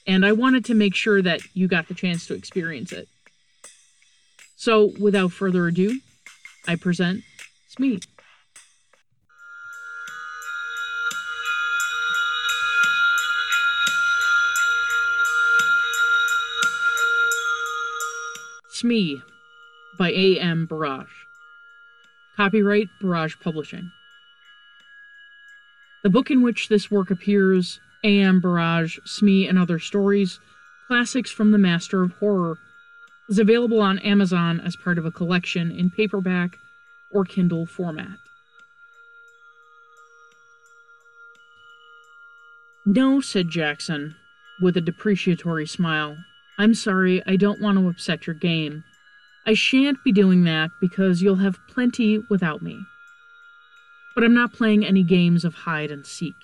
and 0.07 0.26
I 0.26 0.33
wanted 0.33 0.64
to 0.67 0.75
make 0.75 0.95
sure 0.95 1.23
that 1.23 1.40
you 1.55 1.69
got 1.69 1.88
the 1.88 1.95
chance 1.95 2.26
to 2.26 2.35
experience 2.35 2.93
it. 2.93 3.09
So, 4.57 4.93
without 5.00 5.33
further 5.33 5.69
ado, 5.69 6.00
I 6.67 6.75
present 6.75 7.23
Smee. 7.69 8.00
Smee 18.78 19.20
by 19.99 20.11
A.M. 20.12 20.66
Burrage. 20.66 21.26
Copyright 22.37 22.88
Burrage 23.00 23.37
Publishing. 23.40 23.90
The 26.04 26.11
book 26.11 26.30
in 26.30 26.42
which 26.42 26.68
this 26.68 26.88
work 26.88 27.11
appears, 27.11 27.80
A.M. 28.04 28.40
Burrage, 28.40 29.00
Smee, 29.04 29.49
and 29.49 29.58
Other 29.58 29.80
Stories, 29.80 30.38
Classics 30.87 31.28
from 31.28 31.50
the 31.50 31.58
Master 31.58 32.04
of 32.04 32.12
Horror, 32.20 32.58
is 33.28 33.40
available 33.40 33.80
on 33.80 33.99
Amazon 33.99 34.61
as 34.61 34.76
part 34.76 34.97
of 34.97 35.04
a 35.04 35.11
collection 35.11 35.73
in 35.73 35.90
paperback 35.90 36.56
or 37.11 37.25
Kindle 37.25 37.66
format. 37.66 38.18
No, 42.87 43.20
said 43.20 43.49
Jackson, 43.49 44.14
with 44.62 44.76
a 44.76 44.80
depreciatory 44.80 45.66
smile. 45.66 46.16
I'm 46.59 46.75
sorry, 46.75 47.23
I 47.25 47.37
don't 47.37 47.61
want 47.61 47.79
to 47.79 47.88
upset 47.88 48.27
your 48.27 48.35
game. 48.35 48.83
I 49.47 49.55
shan't 49.55 50.03
be 50.03 50.11
doing 50.11 50.43
that 50.45 50.71
because 50.81 51.23
you'll 51.23 51.37
have 51.37 51.59
plenty 51.69 52.19
without 52.29 52.62
me. 52.62 52.85
But 54.15 54.25
I'm 54.25 54.35
not 54.35 54.53
playing 54.53 54.85
any 54.85 55.05
games 55.05 55.45
of 55.45 55.55
hide 55.55 55.93
and 55.93 56.05
seek. 56.05 56.35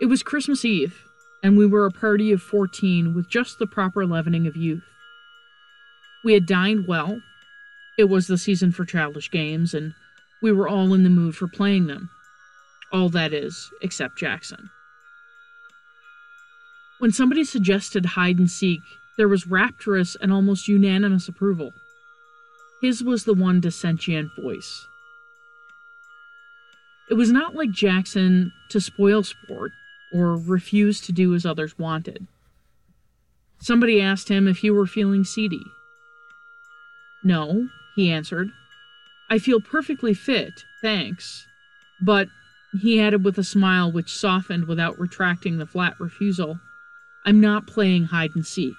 It 0.00 0.06
was 0.06 0.22
Christmas 0.22 0.64
Eve, 0.64 1.02
and 1.42 1.58
we 1.58 1.66
were 1.66 1.84
a 1.84 1.90
party 1.90 2.30
of 2.30 2.40
14 2.40 3.14
with 3.14 3.28
just 3.28 3.58
the 3.58 3.66
proper 3.66 4.06
leavening 4.06 4.46
of 4.46 4.56
youth. 4.56 4.84
We 6.24 6.34
had 6.34 6.46
dined 6.46 6.86
well. 6.86 7.20
It 7.98 8.04
was 8.04 8.28
the 8.28 8.38
season 8.38 8.70
for 8.70 8.84
childish 8.84 9.30
games, 9.30 9.74
and 9.74 9.94
we 10.40 10.52
were 10.52 10.68
all 10.68 10.94
in 10.94 11.02
the 11.02 11.10
mood 11.10 11.34
for 11.34 11.48
playing 11.48 11.88
them. 11.88 12.10
All 12.92 13.08
that 13.08 13.32
is, 13.32 13.70
except 13.82 14.18
Jackson. 14.18 14.70
When 17.02 17.10
somebody 17.10 17.42
suggested 17.42 18.06
hide 18.06 18.38
and 18.38 18.48
seek, 18.48 18.78
there 19.16 19.26
was 19.26 19.48
rapturous 19.48 20.14
and 20.20 20.32
almost 20.32 20.68
unanimous 20.68 21.26
approval. 21.26 21.72
His 22.80 23.02
was 23.02 23.24
the 23.24 23.34
one 23.34 23.60
dissentient 23.60 24.30
voice. 24.40 24.86
It 27.10 27.14
was 27.14 27.32
not 27.32 27.56
like 27.56 27.72
Jackson 27.72 28.52
to 28.68 28.80
spoil 28.80 29.24
sport 29.24 29.72
or 30.14 30.36
refuse 30.36 31.00
to 31.00 31.12
do 31.12 31.34
as 31.34 31.44
others 31.44 31.76
wanted. 31.76 32.28
Somebody 33.58 34.00
asked 34.00 34.28
him 34.28 34.46
if 34.46 34.58
he 34.58 34.70
were 34.70 34.86
feeling 34.86 35.24
seedy. 35.24 35.64
No, 37.24 37.68
he 37.96 38.12
answered. 38.12 38.50
I 39.28 39.40
feel 39.40 39.60
perfectly 39.60 40.14
fit, 40.14 40.52
thanks. 40.80 41.48
But, 42.00 42.28
he 42.80 43.00
added 43.00 43.24
with 43.24 43.38
a 43.38 43.42
smile 43.42 43.90
which 43.90 44.16
softened 44.16 44.68
without 44.68 45.00
retracting 45.00 45.58
the 45.58 45.66
flat 45.66 45.98
refusal, 45.98 46.60
I'm 47.24 47.40
not 47.40 47.66
playing 47.66 48.04
hide 48.04 48.34
and 48.34 48.46
seek. 48.46 48.74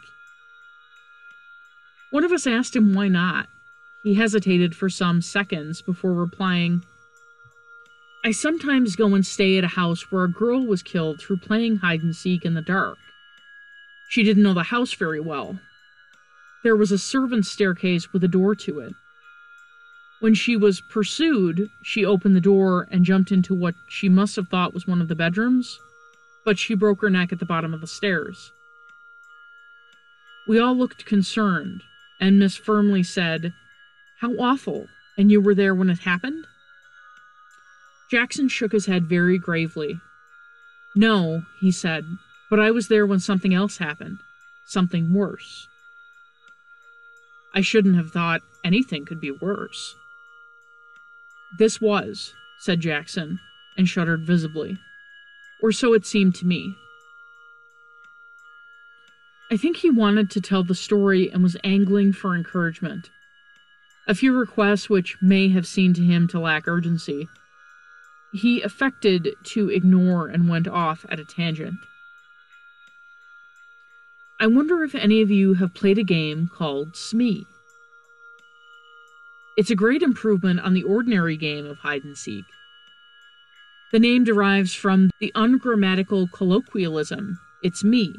One 2.11 2.23
of 2.23 2.31
us 2.31 2.45
asked 2.45 2.75
him 2.75 2.93
why 2.93 3.07
not. 3.07 3.47
He 4.03 4.15
hesitated 4.15 4.75
for 4.75 4.89
some 4.89 5.21
seconds 5.21 5.81
before 5.81 6.13
replying, 6.13 6.83
I 8.25 8.31
sometimes 8.31 8.95
go 8.95 9.15
and 9.15 9.25
stay 9.25 9.57
at 9.57 9.65
a 9.65 9.69
house 9.69 10.09
where 10.09 10.23
a 10.23 10.31
girl 10.31 10.65
was 10.65 10.81
killed 10.81 11.19
through 11.19 11.37
playing 11.37 11.77
hide 11.77 12.03
and 12.03 12.15
seek 12.15 12.45
in 12.45 12.53
the 12.53 12.61
dark. 12.61 12.97
She 14.09 14.23
didn't 14.23 14.43
know 14.43 14.53
the 14.53 14.63
house 14.63 14.93
very 14.93 15.19
well. 15.19 15.59
There 16.63 16.75
was 16.75 16.91
a 16.91 16.97
servant's 16.97 17.49
staircase 17.49 18.13
with 18.13 18.23
a 18.23 18.29
door 18.29 18.55
to 18.55 18.79
it. 18.79 18.93
When 20.21 20.33
she 20.33 20.55
was 20.55 20.81
pursued, 20.89 21.69
she 21.81 22.05
opened 22.05 22.35
the 22.35 22.41
door 22.41 22.87
and 22.91 23.03
jumped 23.03 23.33
into 23.33 23.53
what 23.53 23.75
she 23.89 24.07
must 24.07 24.37
have 24.37 24.47
thought 24.47 24.73
was 24.73 24.87
one 24.87 25.01
of 25.01 25.09
the 25.09 25.15
bedrooms, 25.15 25.77
but 26.45 26.59
she 26.59 26.75
broke 26.75 27.01
her 27.01 27.09
neck 27.09 27.31
at 27.31 27.39
the 27.39 27.45
bottom 27.45 27.73
of 27.73 27.81
the 27.81 27.87
stairs. 27.87 28.51
We 30.47 30.59
all 30.59 30.75
looked 30.75 31.05
concerned, 31.05 31.81
and 32.19 32.39
Miss 32.39 32.57
Fernley 32.57 33.03
said, 33.03 33.53
How 34.19 34.33
awful! 34.33 34.87
And 35.17 35.31
you 35.31 35.39
were 35.39 35.55
there 35.55 35.75
when 35.75 35.89
it 35.89 35.99
happened? 35.99 36.45
Jackson 38.09 38.47
shook 38.47 38.71
his 38.71 38.87
head 38.87 39.05
very 39.05 39.37
gravely. 39.37 39.99
No, 40.95 41.43
he 41.59 41.71
said, 41.71 42.03
but 42.49 42.59
I 42.59 42.71
was 42.71 42.87
there 42.87 43.05
when 43.05 43.19
something 43.19 43.53
else 43.53 43.77
happened. 43.77 44.19
Something 44.67 45.13
worse. 45.13 45.67
I 47.53 47.61
shouldn't 47.61 47.95
have 47.95 48.11
thought 48.11 48.41
anything 48.63 49.05
could 49.05 49.21
be 49.21 49.31
worse. 49.31 49.95
This 51.57 51.79
was, 51.79 52.33
said 52.59 52.79
Jackson, 52.79 53.39
and 53.77 53.87
shuddered 53.87 54.25
visibly. 54.25 54.79
Or 55.63 55.71
so 55.71 55.93
it 55.93 56.05
seemed 56.05 56.35
to 56.35 56.45
me. 56.45 56.75
I 59.49 59.55
think 59.55 59.77
he 59.77 59.89
wanted 59.89 60.29
to 60.31 60.41
tell 60.41 60.63
the 60.63 60.75
story 60.75 61.31
and 61.31 61.41
was 61.41 61.55
angling 61.63 62.13
for 62.13 62.35
encouragement. 62.35 63.09
A 64.05 64.13
few 64.13 64.37
requests 64.37 64.89
which 64.89 65.15
may 65.21 65.47
have 65.49 65.65
seemed 65.65 65.95
to 65.95 66.03
him 66.03 66.27
to 66.27 66.39
lack 66.39 66.67
urgency, 66.67 67.29
he 68.33 68.61
affected 68.61 69.35
to 69.43 69.69
ignore 69.69 70.27
and 70.27 70.49
went 70.49 70.67
off 70.67 71.05
at 71.07 71.19
a 71.19 71.25
tangent. 71.25 71.75
I 74.39 74.47
wonder 74.47 74.83
if 74.83 74.95
any 74.95 75.21
of 75.21 75.31
you 75.31 75.53
have 75.53 75.73
played 75.73 75.97
a 75.97 76.03
game 76.03 76.49
called 76.53 76.97
Smee. 76.97 77.45
It's 79.55 79.69
a 79.69 79.75
great 79.75 80.01
improvement 80.01 80.59
on 80.59 80.73
the 80.73 80.83
ordinary 80.83 81.37
game 81.37 81.65
of 81.65 81.77
hide 81.77 82.03
and 82.03 82.17
seek. 82.17 82.43
The 83.93 83.99
name 83.99 84.25
derives 84.25 84.73
from 84.73 85.11
the 85.19 85.31
ungrammatical 85.35 86.27
colloquialism, 86.27 87.39
it's 87.61 87.83
me, 87.83 88.15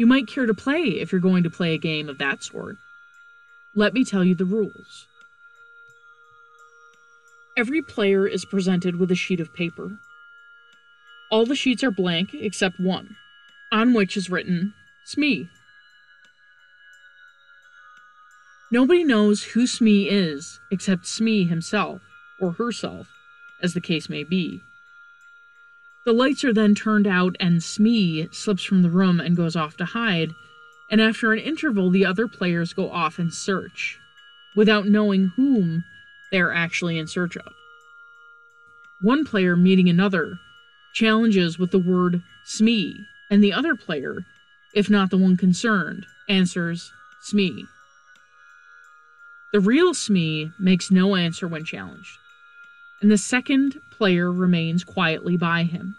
you 0.00 0.06
might 0.06 0.26
care 0.26 0.46
to 0.46 0.54
play 0.54 0.80
if 0.80 1.12
you're 1.12 1.20
going 1.20 1.42
to 1.42 1.50
play 1.50 1.74
a 1.74 1.78
game 1.78 2.08
of 2.08 2.16
that 2.16 2.42
sort. 2.42 2.78
Let 3.74 3.92
me 3.92 4.02
tell 4.02 4.24
you 4.24 4.34
the 4.34 4.46
rules. 4.46 5.06
Every 7.54 7.82
player 7.82 8.26
is 8.26 8.46
presented 8.46 8.96
with 8.96 9.10
a 9.10 9.14
sheet 9.14 9.40
of 9.40 9.52
paper. 9.52 9.98
All 11.30 11.44
the 11.44 11.54
sheets 11.54 11.84
are 11.84 11.90
blank 11.90 12.32
except 12.32 12.80
one, 12.80 13.16
on 13.70 13.92
which 13.92 14.16
is 14.16 14.30
written 14.30 14.72
Smee. 15.04 15.50
Nobody 18.70 19.04
knows 19.04 19.42
who 19.42 19.66
Smee 19.66 20.08
is 20.08 20.60
except 20.70 21.06
Smee 21.06 21.44
himself, 21.44 22.00
or 22.40 22.52
herself, 22.52 23.06
as 23.62 23.74
the 23.74 23.80
case 23.80 24.08
may 24.08 24.24
be. 24.24 24.62
The 26.06 26.12
lights 26.12 26.44
are 26.44 26.52
then 26.52 26.74
turned 26.74 27.06
out, 27.06 27.36
and 27.38 27.62
Smee 27.62 28.28
slips 28.32 28.64
from 28.64 28.82
the 28.82 28.90
room 28.90 29.20
and 29.20 29.36
goes 29.36 29.54
off 29.54 29.76
to 29.76 29.84
hide, 29.84 30.30
and 30.90 31.00
after 31.00 31.32
an 31.32 31.38
interval, 31.38 31.90
the 31.90 32.06
other 32.06 32.26
players 32.26 32.72
go 32.72 32.90
off 32.90 33.18
in 33.18 33.30
search, 33.30 33.98
without 34.56 34.86
knowing 34.86 35.32
whom 35.36 35.84
they 36.32 36.40
are 36.40 36.52
actually 36.52 36.98
in 36.98 37.06
search 37.06 37.36
of. 37.36 37.52
One 39.00 39.24
player 39.24 39.56
meeting 39.56 39.88
another 39.88 40.38
challenges 40.92 41.58
with 41.58 41.70
the 41.70 41.78
word 41.78 42.22
Smee, 42.44 43.06
and 43.30 43.44
the 43.44 43.52
other 43.52 43.76
player, 43.76 44.24
if 44.74 44.90
not 44.90 45.10
the 45.10 45.18
one 45.18 45.36
concerned, 45.36 46.06
answers 46.28 46.92
Smee. 47.22 47.66
The 49.52 49.60
real 49.60 49.94
Smee 49.94 50.50
makes 50.58 50.90
no 50.90 51.14
answer 51.16 51.46
when 51.46 51.64
challenged, 51.64 52.18
and 53.00 53.10
the 53.10 53.18
second 53.18 53.80
player 53.90 54.32
remains 54.32 54.84
quietly 54.84 55.36
by 55.36 55.64
him. 55.64 55.96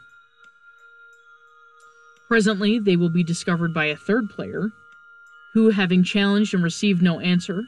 Presently, 2.27 2.79
they 2.79 2.95
will 2.95 3.09
be 3.09 3.23
discovered 3.23 3.73
by 3.73 3.85
a 3.85 3.95
third 3.95 4.29
player, 4.29 4.69
who, 5.53 5.69
having 5.69 6.03
challenged 6.03 6.53
and 6.53 6.63
received 6.63 7.01
no 7.01 7.19
answer, 7.19 7.63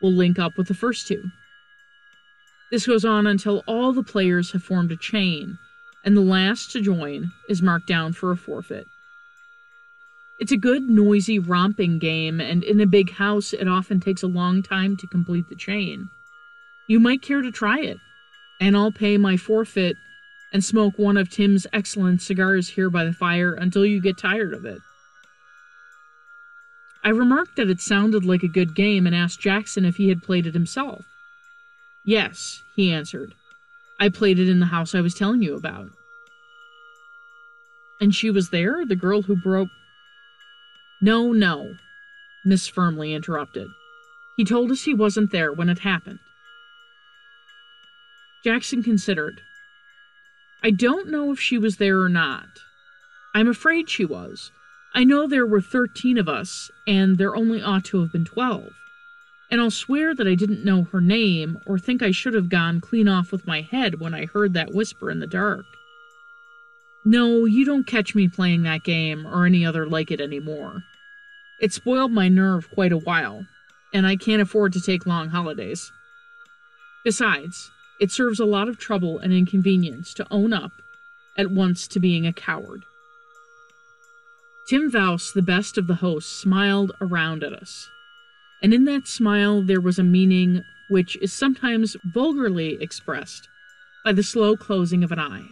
will 0.00 0.12
link 0.12 0.38
up 0.38 0.56
with 0.56 0.68
the 0.68 0.74
first 0.74 1.06
two. 1.06 1.22
This 2.70 2.86
goes 2.86 3.04
on 3.04 3.26
until 3.26 3.62
all 3.66 3.92
the 3.92 4.02
players 4.02 4.52
have 4.52 4.62
formed 4.62 4.92
a 4.92 4.96
chain, 4.96 5.58
and 6.04 6.16
the 6.16 6.22
last 6.22 6.70
to 6.72 6.80
join 6.80 7.32
is 7.48 7.60
marked 7.60 7.88
down 7.88 8.12
for 8.12 8.30
a 8.30 8.36
forfeit. 8.36 8.86
It's 10.38 10.52
a 10.52 10.56
good, 10.56 10.88
noisy, 10.88 11.38
romping 11.38 11.98
game, 11.98 12.40
and 12.40 12.64
in 12.64 12.80
a 12.80 12.86
big 12.86 13.12
house, 13.12 13.52
it 13.52 13.68
often 13.68 14.00
takes 14.00 14.22
a 14.22 14.28
long 14.28 14.62
time 14.62 14.96
to 14.96 15.06
complete 15.06 15.50
the 15.50 15.56
chain. 15.56 16.08
You 16.86 16.98
might 17.00 17.20
care 17.20 17.42
to 17.42 17.52
try 17.52 17.80
it, 17.80 17.98
and 18.60 18.76
I'll 18.76 18.92
pay 18.92 19.16
my 19.16 19.36
forfeit 19.36 19.96
and 20.52 20.62
smoke 20.62 20.98
one 20.98 21.16
of 21.16 21.30
Tim's 21.30 21.66
excellent 21.72 22.20
cigars 22.22 22.68
here 22.68 22.90
by 22.90 23.04
the 23.04 23.12
fire 23.12 23.54
until 23.54 23.86
you 23.86 24.00
get 24.00 24.18
tired 24.18 24.52
of 24.52 24.64
it. 24.64 24.80
I 27.02 27.08
remarked 27.08 27.56
that 27.56 27.70
it 27.70 27.80
sounded 27.80 28.24
like 28.24 28.42
a 28.42 28.48
good 28.48 28.74
game 28.74 29.06
and 29.06 29.16
asked 29.16 29.40
Jackson 29.40 29.86
if 29.86 29.96
he 29.96 30.10
had 30.10 30.22
played 30.22 30.46
it 30.46 30.54
himself. 30.54 31.04
Yes, 32.04 32.62
he 32.76 32.92
answered. 32.92 33.32
I 33.98 34.10
played 34.10 34.38
it 34.38 34.48
in 34.48 34.60
the 34.60 34.66
house 34.66 34.94
I 34.94 35.00
was 35.00 35.14
telling 35.14 35.42
you 35.42 35.54
about. 35.54 35.90
And 38.00 38.14
she 38.14 38.30
was 38.30 38.50
there, 38.50 38.84
the 38.84 38.96
girl 38.96 39.22
who 39.22 39.36
broke. 39.36 39.68
No, 41.00 41.32
no, 41.32 41.76
Miss 42.44 42.66
Fernley 42.68 43.14
interrupted. 43.14 43.68
He 44.36 44.44
told 44.44 44.70
us 44.70 44.82
he 44.82 44.94
wasn't 44.94 45.32
there 45.32 45.52
when 45.52 45.68
it 45.68 45.80
happened. 45.80 46.18
Jackson 48.42 48.82
considered. 48.82 49.40
I 50.62 50.70
don't 50.70 51.08
know 51.08 51.32
if 51.32 51.40
she 51.40 51.58
was 51.58 51.76
there 51.76 52.00
or 52.00 52.08
not. 52.08 52.48
I'm 53.34 53.48
afraid 53.48 53.88
she 53.88 54.04
was. 54.04 54.50
I 54.94 55.04
know 55.04 55.26
there 55.26 55.46
were 55.46 55.60
13 55.60 56.18
of 56.18 56.28
us, 56.28 56.70
and 56.86 57.16
there 57.16 57.36
only 57.36 57.62
ought 57.62 57.84
to 57.86 58.00
have 58.00 58.12
been 58.12 58.24
12. 58.24 58.70
And 59.50 59.60
I'll 59.60 59.70
swear 59.70 60.14
that 60.14 60.26
I 60.26 60.34
didn't 60.34 60.64
know 60.64 60.84
her 60.84 61.00
name 61.00 61.60
or 61.66 61.78
think 61.78 62.02
I 62.02 62.10
should 62.10 62.34
have 62.34 62.48
gone 62.48 62.80
clean 62.80 63.08
off 63.08 63.32
with 63.32 63.46
my 63.46 63.60
head 63.60 64.00
when 64.00 64.14
I 64.14 64.26
heard 64.26 64.54
that 64.54 64.74
whisper 64.74 65.10
in 65.10 65.20
the 65.20 65.26
dark. 65.26 65.64
No, 67.04 67.44
you 67.44 67.64
don't 67.64 67.86
catch 67.86 68.14
me 68.14 68.28
playing 68.28 68.62
that 68.62 68.84
game 68.84 69.26
or 69.26 69.46
any 69.46 69.64
other 69.64 69.86
like 69.86 70.10
it 70.10 70.20
anymore. 70.20 70.82
It 71.60 71.72
spoiled 71.72 72.12
my 72.12 72.28
nerve 72.28 72.70
quite 72.70 72.92
a 72.92 72.98
while, 72.98 73.46
and 73.92 74.06
I 74.06 74.16
can't 74.16 74.42
afford 74.42 74.72
to 74.74 74.80
take 74.80 75.06
long 75.06 75.28
holidays. 75.28 75.90
Besides, 77.04 77.70
it 78.00 78.10
serves 78.10 78.40
a 78.40 78.46
lot 78.46 78.68
of 78.68 78.78
trouble 78.78 79.18
and 79.18 79.32
inconvenience 79.32 80.14
to 80.14 80.26
own 80.30 80.52
up 80.52 80.72
at 81.36 81.50
once 81.50 81.86
to 81.86 82.00
being 82.00 82.26
a 82.26 82.32
coward. 82.32 82.82
Tim 84.68 84.90
Vouse, 84.90 85.32
the 85.32 85.42
best 85.42 85.76
of 85.78 85.86
the 85.86 85.96
hosts, 85.96 86.32
smiled 86.32 86.92
around 87.00 87.44
at 87.44 87.52
us, 87.52 87.88
and 88.62 88.72
in 88.72 88.84
that 88.86 89.06
smile 89.06 89.62
there 89.62 89.80
was 89.80 89.98
a 89.98 90.04
meaning 90.04 90.64
which 90.88 91.16
is 91.16 91.32
sometimes 91.32 91.96
vulgarly 92.04 92.80
expressed 92.82 93.48
by 94.04 94.12
the 94.12 94.22
slow 94.22 94.56
closing 94.56 95.04
of 95.04 95.12
an 95.12 95.18
eye. 95.18 95.48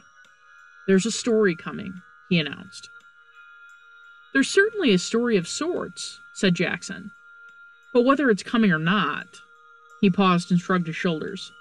There's 0.87 1.07
a 1.07 1.11
story 1.11 1.55
coming, 1.55 2.01
he 2.29 2.38
announced. 2.38 2.88
There's 4.33 4.49
certainly 4.49 4.92
a 4.92 4.99
story 4.99 5.37
of 5.37 5.49
sorts, 5.49 6.20
said 6.35 6.55
Jackson. 6.55 7.11
But 7.92 8.03
whether 8.03 8.31
it's 8.31 8.42
coming 8.42 8.72
or 8.72 8.79
not, 8.79 9.27
he 10.01 10.11
paused 10.11 10.51
and 10.51 10.61
shrugged 10.61 10.87
his 10.87 10.96
shoulders. 10.96 11.53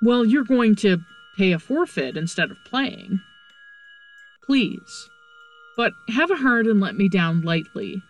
Well, 0.00 0.24
you're 0.24 0.44
going 0.44 0.76
to 0.76 0.98
pay 1.36 1.52
a 1.52 1.58
forfeit 1.58 2.16
instead 2.16 2.50
of 2.50 2.64
playing. 2.64 3.20
Please. 4.44 5.08
But 5.76 5.92
have 6.08 6.30
a 6.30 6.36
heart 6.36 6.66
and 6.66 6.80
let 6.80 6.96
me 6.96 7.08
down 7.08 7.42
lightly. 7.42 8.02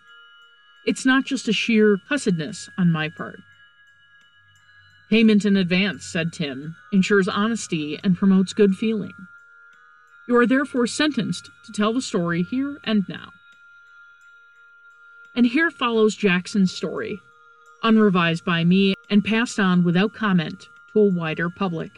It's 0.85 1.05
not 1.05 1.25
just 1.25 1.47
a 1.47 1.53
sheer 1.53 1.97
cussedness 2.09 2.69
on 2.77 2.91
my 2.91 3.09
part. 3.09 3.39
Payment 5.09 5.45
in 5.45 5.57
advance, 5.57 6.05
said 6.05 6.31
Tim, 6.31 6.75
ensures 6.93 7.27
honesty 7.27 7.99
and 8.03 8.17
promotes 8.17 8.53
good 8.53 8.75
feeling. 8.75 9.13
You 10.27 10.35
are 10.37 10.45
therefore 10.45 10.85
sentenced 10.85 11.49
to 11.65 11.71
tell 11.71 11.93
the 11.93 12.01
story 12.01 12.43
here 12.43 12.77
and 12.83 13.03
now. 13.09 13.31
And 15.35 15.47
here 15.47 15.71
follows 15.71 16.15
Jackson's 16.15 16.71
story, 16.71 17.19
unrevised 17.81 18.45
by 18.45 18.63
me 18.63 18.93
and 19.09 19.25
passed 19.25 19.59
on 19.59 19.83
without 19.83 20.13
comment 20.13 20.67
to 20.93 20.99
a 20.99 21.13
wider 21.13 21.49
public. 21.49 21.91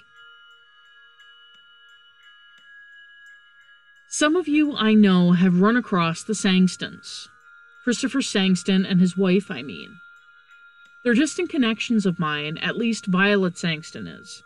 Some 4.10 4.36
of 4.36 4.48
you 4.48 4.76
I 4.76 4.94
know 4.94 5.32
have 5.32 5.62
run 5.62 5.78
across 5.78 6.24
the 6.24 6.34
Sangstons. 6.34 7.28
Christopher 7.84 8.20
Sangston 8.20 8.86
and 8.90 9.00
his 9.00 9.18
wife, 9.18 9.50
I 9.50 9.62
mean. 9.62 9.98
They're 11.04 11.14
distant 11.14 11.50
connections 11.50 12.06
of 12.06 12.20
mine, 12.20 12.58
at 12.58 12.78
least 12.78 13.08
Violet 13.08 13.56
Sangston 13.56 14.08
is. 14.20 14.44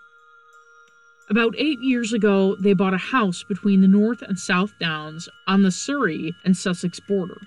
About 1.30 1.56
eight 1.58 1.80
years 1.82 2.14
ago, 2.14 2.56
they 2.62 2.74
bought 2.74 2.94
a 2.94 2.98
house 2.98 3.44
between 3.44 3.82
the 3.82 3.88
North 3.88 4.22
and 4.22 4.38
South 4.38 4.78
Downs 4.80 5.28
on 5.48 5.64
the 5.64 5.72
Surrey 5.72 6.36
and 6.46 6.56
Sussex 6.56 7.00
border. 7.00 7.42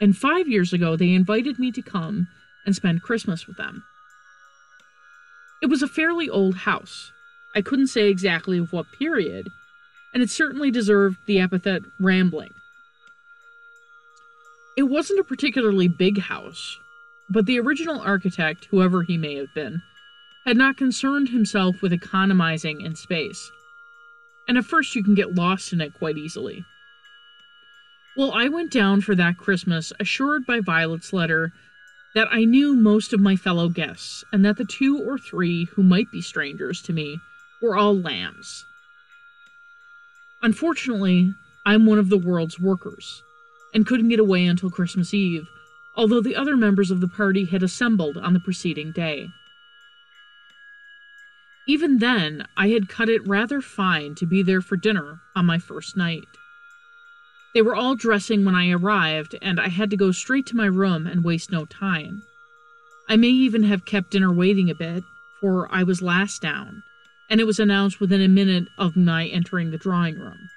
And 0.00 0.16
five 0.16 0.48
years 0.48 0.72
ago, 0.72 0.96
they 0.96 1.12
invited 1.12 1.58
me 1.58 1.72
to 1.72 1.82
come 1.82 2.28
and 2.64 2.74
spend 2.74 3.02
Christmas 3.02 3.46
with 3.46 3.56
them. 3.56 3.82
It 5.60 5.66
was 5.66 5.82
a 5.82 5.88
fairly 5.88 6.28
old 6.28 6.56
house. 6.56 7.12
I 7.54 7.62
couldn't 7.62 7.88
say 7.88 8.08
exactly 8.08 8.58
of 8.58 8.72
what 8.72 8.92
period, 8.92 9.50
and 10.14 10.22
it 10.22 10.30
certainly 10.30 10.70
deserved 10.70 11.18
the 11.26 11.40
epithet 11.40 11.82
rambling. 11.98 12.54
It 14.76 14.84
wasn't 14.84 15.20
a 15.20 15.24
particularly 15.24 15.88
big 15.88 16.20
house, 16.20 16.78
but 17.28 17.46
the 17.46 17.60
original 17.60 18.00
architect, 18.00 18.66
whoever 18.70 19.02
he 19.02 19.18
may 19.18 19.34
have 19.36 19.52
been, 19.54 19.82
had 20.46 20.56
not 20.56 20.76
concerned 20.76 21.28
himself 21.28 21.82
with 21.82 21.92
economizing 21.92 22.80
in 22.80 22.94
space. 22.94 23.50
And 24.48 24.56
at 24.56 24.64
first, 24.64 24.94
you 24.94 25.04
can 25.04 25.14
get 25.14 25.34
lost 25.34 25.72
in 25.72 25.80
it 25.80 25.92
quite 25.94 26.16
easily. 26.16 26.64
Well, 28.16 28.32
I 28.32 28.48
went 28.48 28.72
down 28.72 29.02
for 29.02 29.14
that 29.14 29.38
Christmas 29.38 29.92
assured 30.00 30.46
by 30.46 30.60
Violet's 30.60 31.12
letter 31.12 31.52
that 32.14 32.28
I 32.30 32.44
knew 32.44 32.74
most 32.74 33.12
of 33.12 33.20
my 33.20 33.36
fellow 33.36 33.68
guests, 33.68 34.24
and 34.32 34.44
that 34.44 34.56
the 34.56 34.64
two 34.64 34.98
or 34.98 35.18
three 35.18 35.66
who 35.66 35.82
might 35.82 36.10
be 36.10 36.20
strangers 36.20 36.82
to 36.82 36.92
me 36.92 37.20
were 37.62 37.76
all 37.76 37.96
lambs. 37.96 38.64
Unfortunately, 40.42 41.34
I'm 41.64 41.86
one 41.86 41.98
of 41.98 42.08
the 42.08 42.18
world's 42.18 42.58
workers, 42.58 43.22
and 43.74 43.86
couldn't 43.86 44.08
get 44.08 44.18
away 44.18 44.46
until 44.46 44.70
Christmas 44.70 45.12
Eve, 45.14 45.46
although 45.96 46.20
the 46.20 46.36
other 46.36 46.56
members 46.56 46.90
of 46.90 47.00
the 47.00 47.08
party 47.08 47.44
had 47.44 47.62
assembled 47.62 48.16
on 48.16 48.32
the 48.32 48.40
preceding 48.40 48.90
day. 48.90 49.28
Even 51.68 51.98
then, 51.98 52.46
I 52.56 52.70
had 52.70 52.88
cut 52.88 53.08
it 53.08 53.26
rather 53.26 53.60
fine 53.60 54.14
to 54.16 54.26
be 54.26 54.42
there 54.42 54.62
for 54.62 54.76
dinner 54.76 55.20
on 55.36 55.46
my 55.46 55.58
first 55.58 55.96
night. 55.96 56.24
They 57.52 57.62
were 57.62 57.74
all 57.74 57.96
dressing 57.96 58.44
when 58.44 58.54
I 58.54 58.70
arrived, 58.70 59.34
and 59.42 59.60
I 59.60 59.68
had 59.68 59.90
to 59.90 59.96
go 59.96 60.12
straight 60.12 60.46
to 60.46 60.56
my 60.56 60.66
room 60.66 61.06
and 61.06 61.24
waste 61.24 61.50
no 61.50 61.64
time. 61.64 62.22
I 63.08 63.16
may 63.16 63.28
even 63.28 63.64
have 63.64 63.84
kept 63.84 64.12
dinner 64.12 64.32
waiting 64.32 64.70
a 64.70 64.74
bit, 64.74 65.02
for 65.40 65.66
I 65.74 65.82
was 65.82 66.00
last 66.00 66.40
down, 66.42 66.84
and 67.28 67.40
it 67.40 67.46
was 67.46 67.58
announced 67.58 68.00
within 68.00 68.20
a 68.20 68.28
minute 68.28 68.68
of 68.78 68.96
my 68.96 69.26
entering 69.26 69.70
the 69.70 69.78
drawing 69.78 70.18
room. 70.18 70.48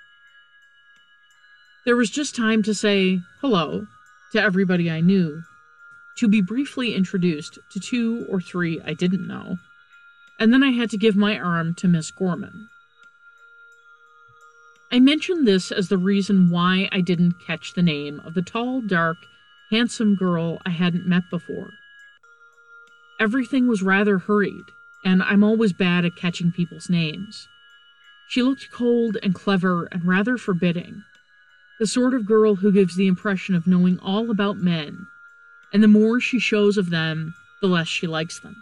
There 1.86 1.96
was 1.96 2.12
just 2.12 2.36
time 2.36 2.62
to 2.64 2.76
say 2.76 3.22
hello 3.42 3.88
to 4.32 4.42
everybody 4.42 4.90
I 4.90 5.02
knew, 5.02 5.42
to 6.18 6.28
be 6.28 6.42
briefly 6.42 6.94
introduced 6.94 7.58
to 7.72 7.80
two 7.80 8.28
or 8.30 8.40
three 8.40 8.80
I 8.82 8.94
didn't 8.94 9.28
know, 9.28 9.58
and 10.40 10.54
then 10.54 10.62
I 10.62 10.72
had 10.72 10.92
to 10.92 10.98
give 10.98 11.16
my 11.16 11.40
arm 11.40 11.74
to 11.76 11.88
Miss 11.88 12.12
Gorman. 12.12 12.70
I 14.94 15.00
mention 15.00 15.46
this 15.46 15.72
as 15.72 15.90
the 15.90 15.98
reason 15.98 16.52
why 16.52 16.88
I 16.92 17.02
didn't 17.02 17.40
catch 17.48 17.74
the 17.74 17.82
name 17.82 18.20
of 18.20 18.36
the 18.36 18.44
tall, 18.44 18.80
dark, 18.80 19.18
handsome 19.72 20.14
girl 20.14 20.60
I 20.68 20.70
hadn't 20.70 21.08
met 21.08 21.24
before. 21.32 21.72
Everything 23.20 23.68
was 23.68 23.82
rather 23.82 24.20
hurried, 24.20 24.66
and 25.04 25.24
I'm 25.24 25.44
always 25.44 25.74
bad 25.74 26.06
at 26.06 26.16
catching 26.16 26.52
people's 26.52 26.92
names. 26.92 27.48
She 28.30 28.44
looked 28.44 28.70
cold 28.72 29.18
and 29.24 29.34
clever 29.34 29.86
and 29.92 30.06
rather 30.06 30.38
forbidding, 30.38 31.02
the 31.80 31.88
sort 31.88 32.14
of 32.14 32.28
girl 32.28 32.58
who 32.58 32.72
gives 32.72 32.96
the 32.96 33.08
impression 33.08 33.56
of 33.56 33.66
knowing 33.66 33.98
all 33.98 34.30
about 34.30 34.58
men, 34.58 35.08
and 35.74 35.82
the 35.82 35.88
more 35.88 36.20
she 36.20 36.38
shows 36.38 36.78
of 36.78 36.92
them, 36.92 37.34
the 37.62 37.68
less 37.68 37.88
she 37.88 38.06
likes 38.06 38.40
them. 38.42 38.62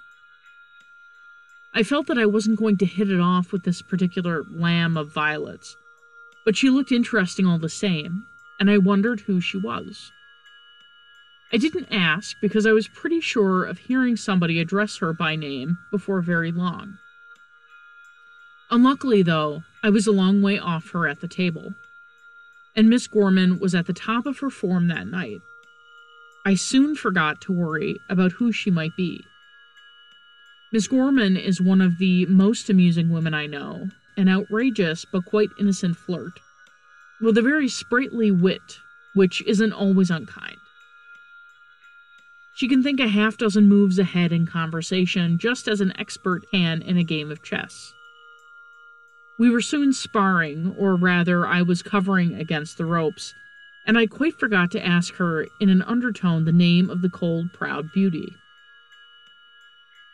I 1.73 1.83
felt 1.83 2.07
that 2.07 2.17
I 2.17 2.25
wasn't 2.25 2.57
going 2.57 2.77
to 2.77 2.85
hit 2.85 3.11
it 3.11 3.19
off 3.19 3.51
with 3.51 3.63
this 3.63 3.81
particular 3.81 4.45
lamb 4.49 4.95
of 4.95 5.11
Violet's, 5.11 5.75
but 6.45 6.57
she 6.57 6.69
looked 6.69 6.91
interesting 6.91 7.45
all 7.45 7.59
the 7.59 7.69
same, 7.69 8.25
and 8.59 8.69
I 8.69 8.77
wondered 8.77 9.21
who 9.21 9.41
she 9.41 9.57
was. 9.57 10.11
I 11.53 11.57
didn't 11.57 11.91
ask 11.91 12.37
because 12.41 12.65
I 12.65 12.71
was 12.71 12.87
pretty 12.87 13.19
sure 13.19 13.65
of 13.65 13.77
hearing 13.77 14.15
somebody 14.15 14.59
address 14.59 14.97
her 14.97 15.11
by 15.11 15.35
name 15.35 15.77
before 15.91 16.21
very 16.21 16.51
long. 16.51 16.97
Unluckily, 18.69 19.21
though, 19.21 19.63
I 19.83 19.89
was 19.89 20.07
a 20.07 20.13
long 20.13 20.41
way 20.41 20.57
off 20.57 20.91
her 20.91 21.07
at 21.07 21.19
the 21.19 21.27
table, 21.27 21.73
and 22.75 22.89
Miss 22.89 23.05
Gorman 23.05 23.59
was 23.59 23.75
at 23.75 23.85
the 23.85 23.93
top 23.93 24.25
of 24.25 24.39
her 24.39 24.49
form 24.49 24.87
that 24.87 25.07
night. 25.07 25.41
I 26.45 26.55
soon 26.55 26.95
forgot 26.95 27.41
to 27.41 27.51
worry 27.51 27.99
about 28.09 28.33
who 28.33 28.51
she 28.53 28.71
might 28.71 28.95
be. 28.95 29.25
Miss 30.71 30.87
Gorman 30.87 31.35
is 31.35 31.59
one 31.59 31.81
of 31.81 31.97
the 31.97 32.25
most 32.27 32.69
amusing 32.69 33.09
women 33.09 33.33
I 33.33 33.45
know, 33.45 33.89
an 34.17 34.29
outrageous 34.29 35.05
but 35.05 35.25
quite 35.25 35.49
innocent 35.59 35.97
flirt, 35.97 36.39
with 37.21 37.37
a 37.37 37.41
very 37.41 37.67
sprightly 37.67 38.31
wit, 38.31 38.79
which 39.13 39.41
isn't 39.45 39.73
always 39.73 40.09
unkind. 40.09 40.57
She 42.55 42.67
can 42.67 42.83
think 42.83 42.99
a 42.99 43.07
half 43.07 43.37
dozen 43.37 43.67
moves 43.67 43.97
ahead 43.97 44.31
in 44.31 44.45
conversation, 44.45 45.37
just 45.37 45.67
as 45.67 45.81
an 45.81 45.97
expert 45.97 46.43
can 46.51 46.81
in 46.81 46.97
a 46.97 47.03
game 47.03 47.31
of 47.31 47.43
chess. 47.43 47.93
We 49.39 49.49
were 49.49 49.61
soon 49.61 49.93
sparring, 49.93 50.75
or 50.77 50.95
rather, 50.95 51.47
I 51.47 51.61
was 51.61 51.81
covering 51.81 52.35
against 52.35 52.77
the 52.77 52.85
ropes, 52.85 53.33
and 53.87 53.97
I 53.97 54.05
quite 54.05 54.39
forgot 54.39 54.69
to 54.71 54.85
ask 54.85 55.15
her 55.15 55.47
in 55.59 55.69
an 55.69 55.81
undertone 55.81 56.45
the 56.45 56.51
name 56.51 56.89
of 56.89 57.01
the 57.01 57.09
cold, 57.09 57.51
proud 57.53 57.91
beauty. 57.91 58.35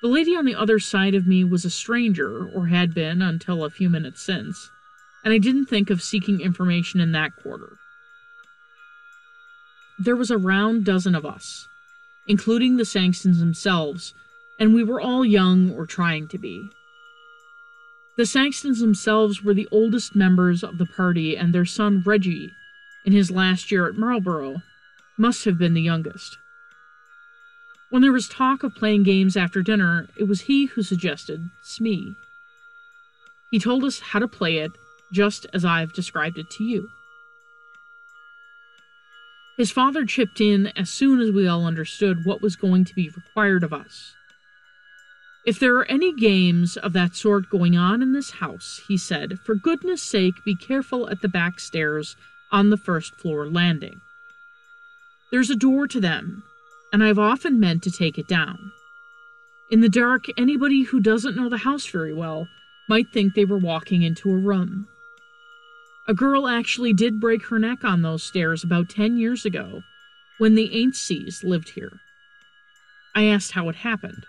The 0.02 0.08
lady 0.08 0.36
on 0.36 0.46
the 0.46 0.56
other 0.56 0.78
side 0.78 1.16
of 1.16 1.26
me 1.26 1.44
was 1.44 1.66
a 1.66 1.72
stranger, 1.72 2.46
or 2.46 2.68
had 2.68 2.94
been 2.94 3.22
until 3.22 3.64
a 3.64 3.70
few 3.70 3.90
minutes 3.90 4.22
since, 4.22 4.70
and 5.24 5.34
I 5.34 5.40
didn't 5.40 5.66
think 5.66 5.90
of 5.90 6.04
seeking 6.04 6.40
information 6.40 7.00
in 7.00 7.14
that 7.14 7.36
quarter. 7.36 7.78
There 9.98 10.16
was 10.16 10.30
a 10.30 10.38
round 10.38 10.86
dozen 10.86 11.16
of 11.16 11.26
us, 11.26 11.68
including 12.28 12.78
the 12.78 12.84
Sangstons 12.84 13.40
themselves, 13.40 14.14
and 14.60 14.74
we 14.74 14.84
were 14.84 15.02
all 15.02 15.26
young 15.26 15.72
or 15.72 15.88
trying 15.88 16.28
to 16.28 16.38
be. 16.38 16.70
The 18.18 18.24
Sangstons 18.24 18.80
themselves 18.80 19.44
were 19.44 19.56
the 19.56 19.68
oldest 19.72 20.16
members 20.16 20.64
of 20.64 20.78
the 20.78 20.86
party, 20.86 21.36
and 21.36 21.54
their 21.54 21.66
son 21.66 22.04
Reggie, 22.06 22.54
in 23.04 23.14
his 23.14 23.32
last 23.32 23.72
year 23.72 23.88
at 23.88 23.96
Marlborough, 23.96 24.62
must 25.18 25.46
have 25.46 25.58
been 25.58 25.74
the 25.74 25.82
youngest. 25.82 26.38
When 27.90 28.02
there 28.02 28.12
was 28.12 28.28
talk 28.28 28.64
of 28.64 28.76
playing 28.76 29.04
games 29.04 29.38
after 29.38 29.62
dinner, 29.62 30.08
it 30.18 30.26
was 30.26 30.42
he 30.42 30.66
who 30.66 30.84
suggested 30.84 31.50
Smee. 31.64 32.16
He 33.50 33.60
told 33.60 33.84
us 33.86 34.00
how 34.00 34.20
to 34.20 34.28
play 34.28 34.58
it, 34.58 34.72
just 35.12 35.46
as 35.54 35.64
I've 35.64 35.94
described 35.94 36.38
it 36.38 36.50
to 36.52 36.64
you. 36.66 36.90
His 39.56 39.72
father 39.72 40.06
chipped 40.06 40.42
in 40.42 40.68
as 40.76 40.90
soon 40.90 41.20
as 41.22 41.32
we 41.32 41.48
all 41.48 41.66
understood 41.66 42.26
what 42.26 42.42
was 42.42 42.56
going 42.56 42.84
to 42.86 42.94
be 42.94 43.10
required 43.10 43.64
of 43.64 43.74
us. 43.74 44.14
If 45.46 45.58
there 45.58 45.78
are 45.78 45.90
any 45.90 46.14
games 46.14 46.76
of 46.76 46.92
that 46.94 47.16
sort 47.16 47.50
going 47.50 47.78
on 47.78 48.02
in 48.02 48.12
this 48.12 48.32
house, 48.32 48.82
he 48.88 48.98
said, 48.98 49.40
for 49.40 49.56
goodness 49.56 50.04
sake 50.04 50.44
be 50.44 50.56
careful 50.56 51.10
at 51.10 51.22
the 51.22 51.30
back 51.30 51.62
stairs 51.62 52.18
on 52.52 52.70
the 52.70 52.78
first 52.78 53.16
floor 53.16 53.48
landing. 53.48 54.02
There's 55.32 55.50
a 55.50 55.56
door 55.56 55.88
to 55.88 56.02
them, 56.02 56.44
and 56.98 57.04
I've 57.04 57.20
often 57.20 57.60
meant 57.60 57.84
to 57.84 57.92
take 57.92 58.18
it 58.18 58.28
down. 58.28 58.72
In 59.70 59.82
the 59.82 59.88
dark, 59.88 60.26
anybody 60.36 60.82
who 60.82 61.00
doesn't 61.00 61.36
know 61.36 61.48
the 61.48 61.58
house 61.58 61.86
very 61.86 62.12
well 62.12 62.48
might 62.90 63.14
think 63.14 63.36
they 63.36 63.46
were 63.46 63.60
walking 63.60 64.02
into 64.02 64.32
a 64.32 64.36
room. 64.36 64.88
A 66.08 66.16
girl 66.16 66.48
actually 66.48 66.94
did 66.94 67.20
break 67.20 67.46
her 67.46 67.60
neck 67.60 67.84
on 67.84 68.02
those 68.02 68.24
stairs 68.24 68.64
about 68.64 68.90
10 68.90 69.16
years 69.16 69.46
ago 69.46 69.84
when 70.40 70.56
the 70.56 70.70
Aintseys 70.70 71.44
lived 71.44 71.70
here. 71.70 72.00
I 73.14 73.26
asked 73.26 73.52
how 73.52 73.70
it 73.70 73.76
happened. 73.76 74.26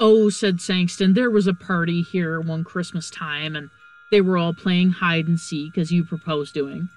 Oh, 0.00 0.30
said 0.30 0.56
Sangston, 0.56 1.14
there 1.14 1.30
was 1.30 1.46
a 1.46 1.54
party 1.54 2.02
here 2.02 2.40
one 2.40 2.64
Christmas 2.64 3.08
time, 3.08 3.54
and 3.54 3.70
they 4.10 4.20
were 4.20 4.36
all 4.36 4.52
playing 4.52 4.90
hide 4.90 5.28
and 5.28 5.38
seek 5.38 5.78
as 5.78 5.92
you 5.92 6.02
proposed 6.02 6.54
doing. 6.54 6.88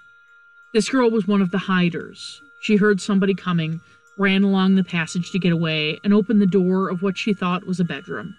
This 0.74 0.90
girl 0.90 1.12
was 1.12 1.28
one 1.28 1.44
of 1.44 1.52
the 1.52 1.60
hiders. 1.60 2.42
She 2.62 2.78
heard 2.78 3.00
somebody 3.00 3.36
coming, 3.36 3.82
ran 4.20 4.44
along 4.44 4.76
the 4.76 4.84
passage 4.84 5.32
to 5.32 5.40
get 5.40 5.54
away, 5.54 5.98
and 6.04 6.14
opened 6.14 6.42
the 6.42 6.46
door 6.46 6.90
of 6.90 7.02
what 7.02 7.18
she 7.18 7.34
thought 7.34 7.66
was 7.66 7.80
a 7.80 7.86
bedroom. 7.86 8.36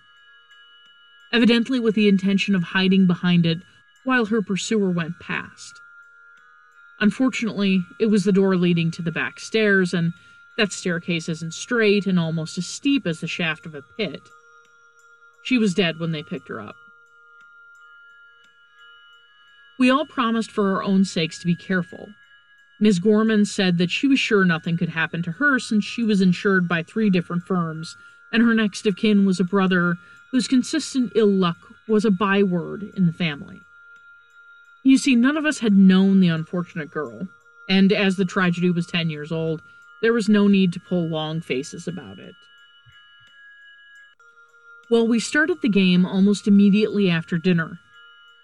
Evidently, 1.32 1.80
with 1.80 1.94
the 1.94 2.06
intention 2.06 2.54
of 2.54 2.62
hiding 2.62 3.06
behind 3.06 3.46
it 3.46 3.58
while 4.04 4.26
her 4.26 4.42
pursuer 4.42 4.90
went 4.90 5.18
past. 5.20 5.80
Unfortunately, 7.00 7.82
it 7.98 8.06
was 8.06 8.24
the 8.24 8.32
door 8.32 8.56
leading 8.56 8.90
to 8.90 9.02
the 9.02 9.10
back 9.10 9.40
stairs, 9.40 9.94
and 9.94 10.12
that 10.58 10.70
staircase 10.70 11.28
isn't 11.28 11.54
straight 11.54 12.06
and 12.06 12.20
almost 12.20 12.58
as 12.58 12.66
steep 12.66 13.06
as 13.06 13.20
the 13.20 13.26
shaft 13.26 13.64
of 13.64 13.74
a 13.74 13.82
pit. 13.96 14.20
She 15.42 15.56
was 15.56 15.72
dead 15.72 15.98
when 15.98 16.12
they 16.12 16.22
picked 16.22 16.48
her 16.48 16.60
up. 16.60 16.76
We 19.78 19.88
all 19.88 20.04
promised 20.04 20.50
for 20.50 20.74
our 20.74 20.82
own 20.82 21.06
sakes 21.06 21.38
to 21.38 21.46
be 21.46 21.56
careful. 21.56 22.10
Miss 22.80 22.98
Gorman 22.98 23.44
said 23.44 23.76
that 23.76 23.90
she 23.90 24.06
was 24.06 24.18
sure 24.18 24.44
nothing 24.44 24.78
could 24.78 24.88
happen 24.88 25.22
to 25.22 25.32
her 25.32 25.58
since 25.58 25.84
she 25.84 26.02
was 26.02 26.22
insured 26.22 26.66
by 26.66 26.82
three 26.82 27.10
different 27.10 27.44
firms, 27.44 27.94
and 28.32 28.42
her 28.42 28.54
next 28.54 28.86
of 28.86 28.96
kin 28.96 29.26
was 29.26 29.38
a 29.38 29.44
brother 29.44 29.96
whose 30.30 30.48
consistent 30.48 31.12
ill 31.14 31.30
luck 31.30 31.58
was 31.86 32.06
a 32.06 32.10
byword 32.10 32.90
in 32.96 33.04
the 33.06 33.12
family. 33.12 33.60
You 34.82 34.96
see, 34.96 35.14
none 35.14 35.36
of 35.36 35.44
us 35.44 35.58
had 35.58 35.74
known 35.74 36.20
the 36.20 36.28
unfortunate 36.28 36.90
girl, 36.90 37.28
and 37.68 37.92
as 37.92 38.16
the 38.16 38.24
tragedy 38.24 38.70
was 38.70 38.86
10 38.86 39.10
years 39.10 39.30
old, 39.30 39.60
there 40.00 40.14
was 40.14 40.28
no 40.28 40.48
need 40.48 40.72
to 40.72 40.80
pull 40.80 41.06
long 41.06 41.42
faces 41.42 41.86
about 41.86 42.18
it. 42.18 42.34
Well, 44.90 45.06
we 45.06 45.20
started 45.20 45.58
the 45.60 45.68
game 45.68 46.06
almost 46.06 46.48
immediately 46.48 47.10
after 47.10 47.36
dinner. 47.36 47.78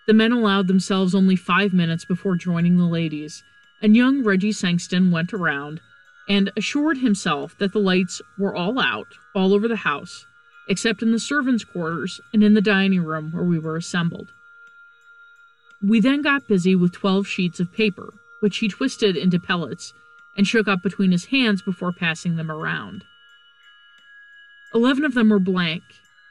The 0.07 0.15
men 0.15 0.31
allowed 0.31 0.69
themselves 0.69 1.15
only 1.15 1.37
five 1.37 1.73
minutes 1.73 2.05
before 2.05 2.37
joining 2.37 2.77
the 2.77 2.85
ladies, 2.85 3.43
and 3.83 3.97
young 3.97 4.23
Reggie 4.25 4.53
Sangston 4.53 5.11
went 5.11 5.33
around 5.33 5.81
and 6.29 6.51
assured 6.57 6.99
himself 6.99 7.57
that 7.59 7.73
the 7.73 7.79
lights 7.79 8.21
were 8.39 8.55
all 8.55 8.81
out 8.81 9.09
all 9.35 9.55
over 9.55 9.69
the 9.69 9.77
house, 9.77 10.27
except 10.69 11.03
in 11.03 11.13
the 11.13 11.19
servants' 11.19 11.65
quarters 11.65 12.21
and 12.33 12.43
in 12.43 12.55
the 12.55 12.61
dining 12.61 13.05
room 13.05 13.31
where 13.33 13.45
we 13.45 13.59
were 13.59 13.77
assembled. 13.77 14.33
We 15.83 16.01
then 16.01 16.23
got 16.23 16.49
busy 16.49 16.75
with 16.75 16.93
12 16.93 17.27
sheets 17.27 17.61
of 17.61 17.73
paper, 17.73 18.15
which 18.41 18.59
he 18.59 18.69
twisted 18.69 19.17
into 19.17 19.39
pellets 19.39 19.93
and 20.37 20.47
shook 20.47 20.69
up 20.69 20.83
between 20.83 21.13
his 21.13 21.27
hands 21.27 21.63
before 21.63 21.93
passing 21.93 22.37
them 22.37 22.51
around. 22.51 23.05
Eleven 24.75 25.05
of 25.05 25.15
them 25.15 25.31
were 25.31 25.39
blank, 25.39 25.83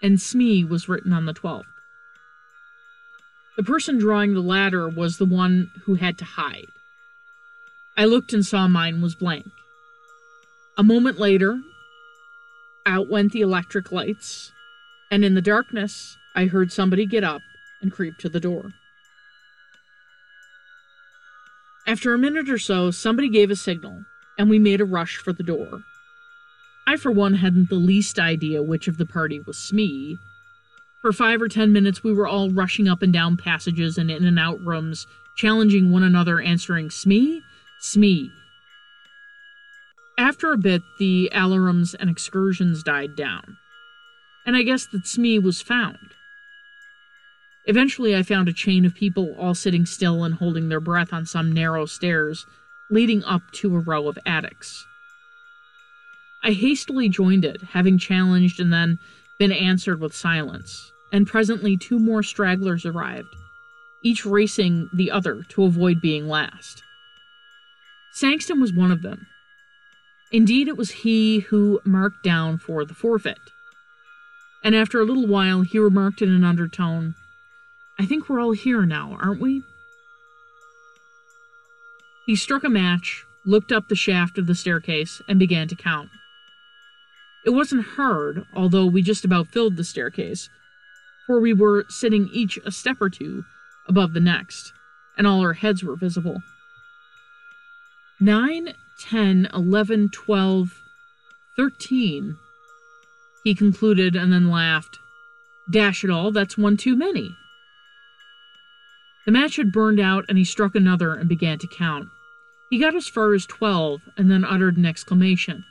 and 0.01 0.21
Smee 0.21 0.63
was 0.63 0.89
written 0.89 1.13
on 1.13 1.25
the 1.25 1.33
twelfth. 1.33 1.67
The 3.57 3.63
person 3.63 3.97
drawing 3.97 4.33
the 4.33 4.41
latter 4.41 4.89
was 4.89 5.17
the 5.17 5.25
one 5.25 5.71
who 5.85 5.95
had 5.95 6.17
to 6.17 6.25
hide. 6.25 6.67
I 7.97 8.05
looked 8.05 8.33
and 8.33 8.45
saw 8.45 8.67
mine 8.67 9.01
was 9.01 9.15
blank. 9.15 9.45
A 10.77 10.83
moment 10.83 11.17
later, 11.17 11.61
out 12.85 13.09
went 13.09 13.31
the 13.31 13.41
electric 13.41 13.91
lights, 13.91 14.51
and 15.09 15.23
in 15.23 15.33
the 15.33 15.41
darkness, 15.41 16.17
I 16.35 16.45
heard 16.45 16.71
somebody 16.71 17.05
get 17.05 17.23
up 17.23 17.41
and 17.81 17.91
creep 17.91 18.17
to 18.17 18.29
the 18.29 18.41
door. 18.41 18.73
After 21.87 22.13
a 22.13 22.17
minute 22.17 22.49
or 22.49 22.57
so, 22.57 22.91
somebody 22.91 23.29
gave 23.29 23.49
a 23.49 23.55
signal, 23.55 24.03
and 24.37 24.49
we 24.49 24.59
made 24.59 24.81
a 24.81 24.85
rush 24.85 25.15
for 25.17 25.31
the 25.31 25.43
door. 25.43 25.83
I, 26.85 26.97
for 26.97 27.11
one, 27.11 27.35
hadn't 27.35 27.69
the 27.69 27.75
least 27.75 28.19
idea 28.19 28.61
which 28.61 28.87
of 28.89 28.97
the 28.97 29.05
party 29.05 29.39
was 29.39 29.57
Smee. 29.57 30.17
For 31.01 31.13
five 31.13 31.41
or 31.41 31.47
ten 31.47 31.71
minutes, 31.71 32.03
we 32.03 32.11
were 32.11 32.27
all 32.27 32.49
rushing 32.49 32.87
up 32.89 33.01
and 33.01 33.13
down 33.13 33.37
passages 33.37 33.97
and 33.97 34.11
in 34.11 34.25
and 34.25 34.37
out 34.37 34.59
rooms, 34.61 35.07
challenging 35.37 35.91
one 35.91 36.03
another, 36.03 36.41
answering 36.41 36.89
Smee, 36.89 37.41
Smee. 37.79 38.31
After 40.17 40.51
a 40.51 40.57
bit, 40.57 40.81
the 40.97 41.29
alarums 41.33 41.95
and 41.99 42.09
excursions 42.09 42.83
died 42.83 43.15
down, 43.15 43.57
and 44.45 44.55
I 44.55 44.63
guess 44.63 44.85
that 44.87 45.07
Smee 45.07 45.39
was 45.39 45.61
found. 45.61 45.97
Eventually, 47.65 48.15
I 48.15 48.23
found 48.23 48.47
a 48.47 48.53
chain 48.53 48.85
of 48.85 48.95
people 48.95 49.35
all 49.37 49.55
sitting 49.55 49.85
still 49.85 50.23
and 50.23 50.35
holding 50.35 50.69
their 50.69 50.79
breath 50.79 51.11
on 51.11 51.25
some 51.25 51.51
narrow 51.51 51.85
stairs 51.85 52.45
leading 52.89 53.23
up 53.23 53.41
to 53.53 53.75
a 53.75 53.79
row 53.79 54.07
of 54.07 54.19
attics. 54.25 54.85
I 56.43 56.51
hastily 56.51 57.09
joined 57.09 57.43
it, 57.43 57.61
having 57.71 57.97
challenged 57.97 58.59
and 58.59 58.71
then 58.71 58.99
been 59.39 59.51
answered 59.51 59.99
with 59.99 60.15
silence, 60.15 60.91
and 61.11 61.25
presently 61.25 61.75
two 61.75 61.97
more 61.97 62.21
stragglers 62.21 62.85
arrived, 62.85 63.35
each 64.03 64.25
racing 64.25 64.89
the 64.93 65.09
other 65.09 65.43
to 65.49 65.63
avoid 65.63 65.99
being 66.01 66.27
last. 66.27 66.83
Sangston 68.15 68.61
was 68.61 68.71
one 68.71 68.91
of 68.91 69.01
them. 69.01 69.27
Indeed, 70.31 70.67
it 70.67 70.77
was 70.77 70.91
he 70.91 71.39
who 71.39 71.81
marked 71.85 72.23
down 72.23 72.57
for 72.57 72.85
the 72.85 72.93
forfeit. 72.93 73.39
And 74.63 74.73
after 74.75 74.99
a 74.99 75.05
little 75.05 75.27
while, 75.27 75.61
he 75.61 75.77
remarked 75.77 76.21
in 76.21 76.29
an 76.29 76.43
undertone, 76.43 77.15
I 77.99 78.05
think 78.05 78.27
we're 78.27 78.39
all 78.39 78.53
here 78.53 78.85
now, 78.85 79.17
aren't 79.21 79.41
we? 79.41 79.63
He 82.25 82.35
struck 82.35 82.63
a 82.63 82.69
match, 82.69 83.23
looked 83.45 83.71
up 83.71 83.87
the 83.87 83.95
shaft 83.95 84.37
of 84.37 84.47
the 84.47 84.55
staircase, 84.55 85.21
and 85.27 85.37
began 85.37 85.67
to 85.67 85.75
count. 85.75 86.09
It 87.45 87.51
wasn't 87.51 87.85
hard, 87.85 88.45
although 88.55 88.87
we 88.87 89.03
just 89.03 89.23
about 89.23 89.49
filled 89.49 89.77
the 89.77 89.83
staircase, 89.83 90.49
for 91.27 91.39
we 91.39 91.53
were 91.53 91.85
sitting 91.89 92.29
each 92.33 92.57
a 92.65 92.71
step 92.71 92.97
or 92.99 93.09
two 93.09 93.45
above 93.87 94.13
the 94.13 94.19
next, 94.19 94.73
and 95.17 95.27
all 95.27 95.41
our 95.41 95.53
heads 95.53 95.83
were 95.83 95.95
visible. 95.95 96.41
Nine, 98.19 98.73
ten, 98.99 99.49
eleven, 99.53 100.09
twelve, 100.09 100.79
thirteen, 101.57 102.37
he 103.43 103.53
concluded 103.53 104.15
and 104.15 104.31
then 104.31 104.49
laughed. 104.49 104.97
Dash 105.69 106.03
it 106.03 106.09
all, 106.09 106.31
that's 106.31 106.57
one 106.57 106.77
too 106.77 106.95
many. 106.95 107.35
The 109.25 109.31
match 109.31 109.57
had 109.57 109.71
burned 109.71 109.99
out, 109.99 110.25
and 110.29 110.37
he 110.37 110.45
struck 110.45 110.75
another 110.75 111.13
and 111.13 111.27
began 111.27 111.59
to 111.59 111.67
count. 111.67 112.07
He 112.69 112.79
got 112.79 112.95
as 112.95 113.07
far 113.07 113.33
as 113.33 113.45
twelve 113.45 114.01
and 114.17 114.31
then 114.31 114.45
uttered 114.45 114.77
an 114.77 114.85
exclamation. 114.85 115.65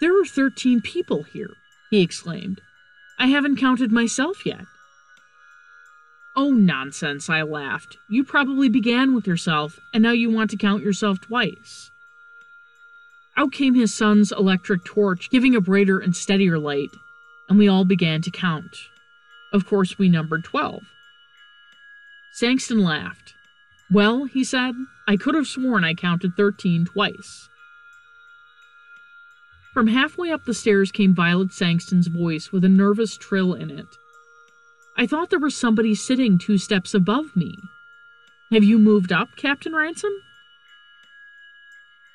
There 0.00 0.20
are 0.20 0.26
thirteen 0.26 0.80
people 0.80 1.22
here, 1.22 1.50
he 1.90 2.02
exclaimed. 2.02 2.60
I 3.18 3.28
haven't 3.28 3.58
counted 3.58 3.92
myself 3.92 4.44
yet. 4.44 4.64
Oh, 6.36 6.50
nonsense, 6.50 7.30
I 7.30 7.42
laughed. 7.42 7.96
You 8.08 8.24
probably 8.24 8.68
began 8.68 9.14
with 9.14 9.26
yourself, 9.26 9.78
and 9.92 10.02
now 10.02 10.10
you 10.10 10.30
want 10.30 10.50
to 10.50 10.56
count 10.56 10.82
yourself 10.82 11.20
twice. 11.20 11.90
Out 13.36 13.52
came 13.52 13.74
his 13.74 13.94
son's 13.94 14.32
electric 14.32 14.84
torch, 14.84 15.30
giving 15.30 15.54
a 15.54 15.60
brighter 15.60 15.98
and 15.98 16.14
steadier 16.14 16.58
light, 16.58 16.90
and 17.48 17.58
we 17.58 17.68
all 17.68 17.84
began 17.84 18.20
to 18.22 18.30
count. 18.30 18.76
Of 19.52 19.66
course, 19.66 19.98
we 19.98 20.08
numbered 20.08 20.44
twelve. 20.44 20.82
Sangston 22.40 22.82
laughed. 22.84 23.34
Well, 23.90 24.24
he 24.24 24.42
said, 24.42 24.74
I 25.06 25.16
could 25.16 25.36
have 25.36 25.46
sworn 25.46 25.84
I 25.84 25.94
counted 25.94 26.36
thirteen 26.36 26.84
twice. 26.84 27.48
From 29.72 29.86
halfway 29.88 30.30
up 30.30 30.44
the 30.44 30.54
stairs 30.54 30.90
came 30.90 31.14
Violet 31.14 31.50
Sangston's 31.50 32.08
voice 32.08 32.50
with 32.50 32.64
a 32.64 32.68
nervous 32.68 33.16
trill 33.16 33.54
in 33.54 33.70
it. 33.70 33.86
I 34.96 35.06
thought 35.06 35.30
there 35.30 35.40
was 35.40 35.56
somebody 35.56 35.94
sitting 35.94 36.38
two 36.38 36.56
steps 36.56 36.94
above 36.94 37.34
me. 37.34 37.58
Have 38.52 38.62
you 38.62 38.78
moved 38.78 39.12
up, 39.12 39.30
Captain 39.36 39.74
Ransom? 39.74 40.12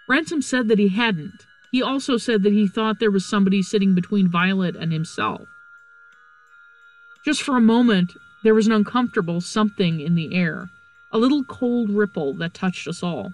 Ransom 0.08 0.42
said 0.42 0.70
that 0.70 0.80
he 0.80 0.88
hadn't. 0.88 1.46
He 1.72 1.84
also 1.84 2.18
said 2.18 2.44
that 2.44 2.54
he 2.54 2.68
thought 2.68 3.00
there 3.00 3.12
was 3.12 3.26
somebody 3.26 3.62
sitting 3.62 3.94
between 3.94 4.30
Violet 4.30 4.76
and 4.76 4.94
himself. 4.94 5.48
Just 7.26 7.44
for 7.44 7.58
a 7.58 7.62
moment, 7.62 8.14
there 8.44 8.56
was 8.56 8.66
an 8.66 8.72
uncomfortable 8.72 9.42
something 9.42 10.00
in 10.00 10.16
the 10.16 10.34
air, 10.34 10.70
a 11.12 11.18
little 11.18 11.44
cold 11.44 11.90
ripple 11.90 12.34
that 12.36 12.54
touched 12.54 12.88
us 12.88 13.04
all. 13.04 13.34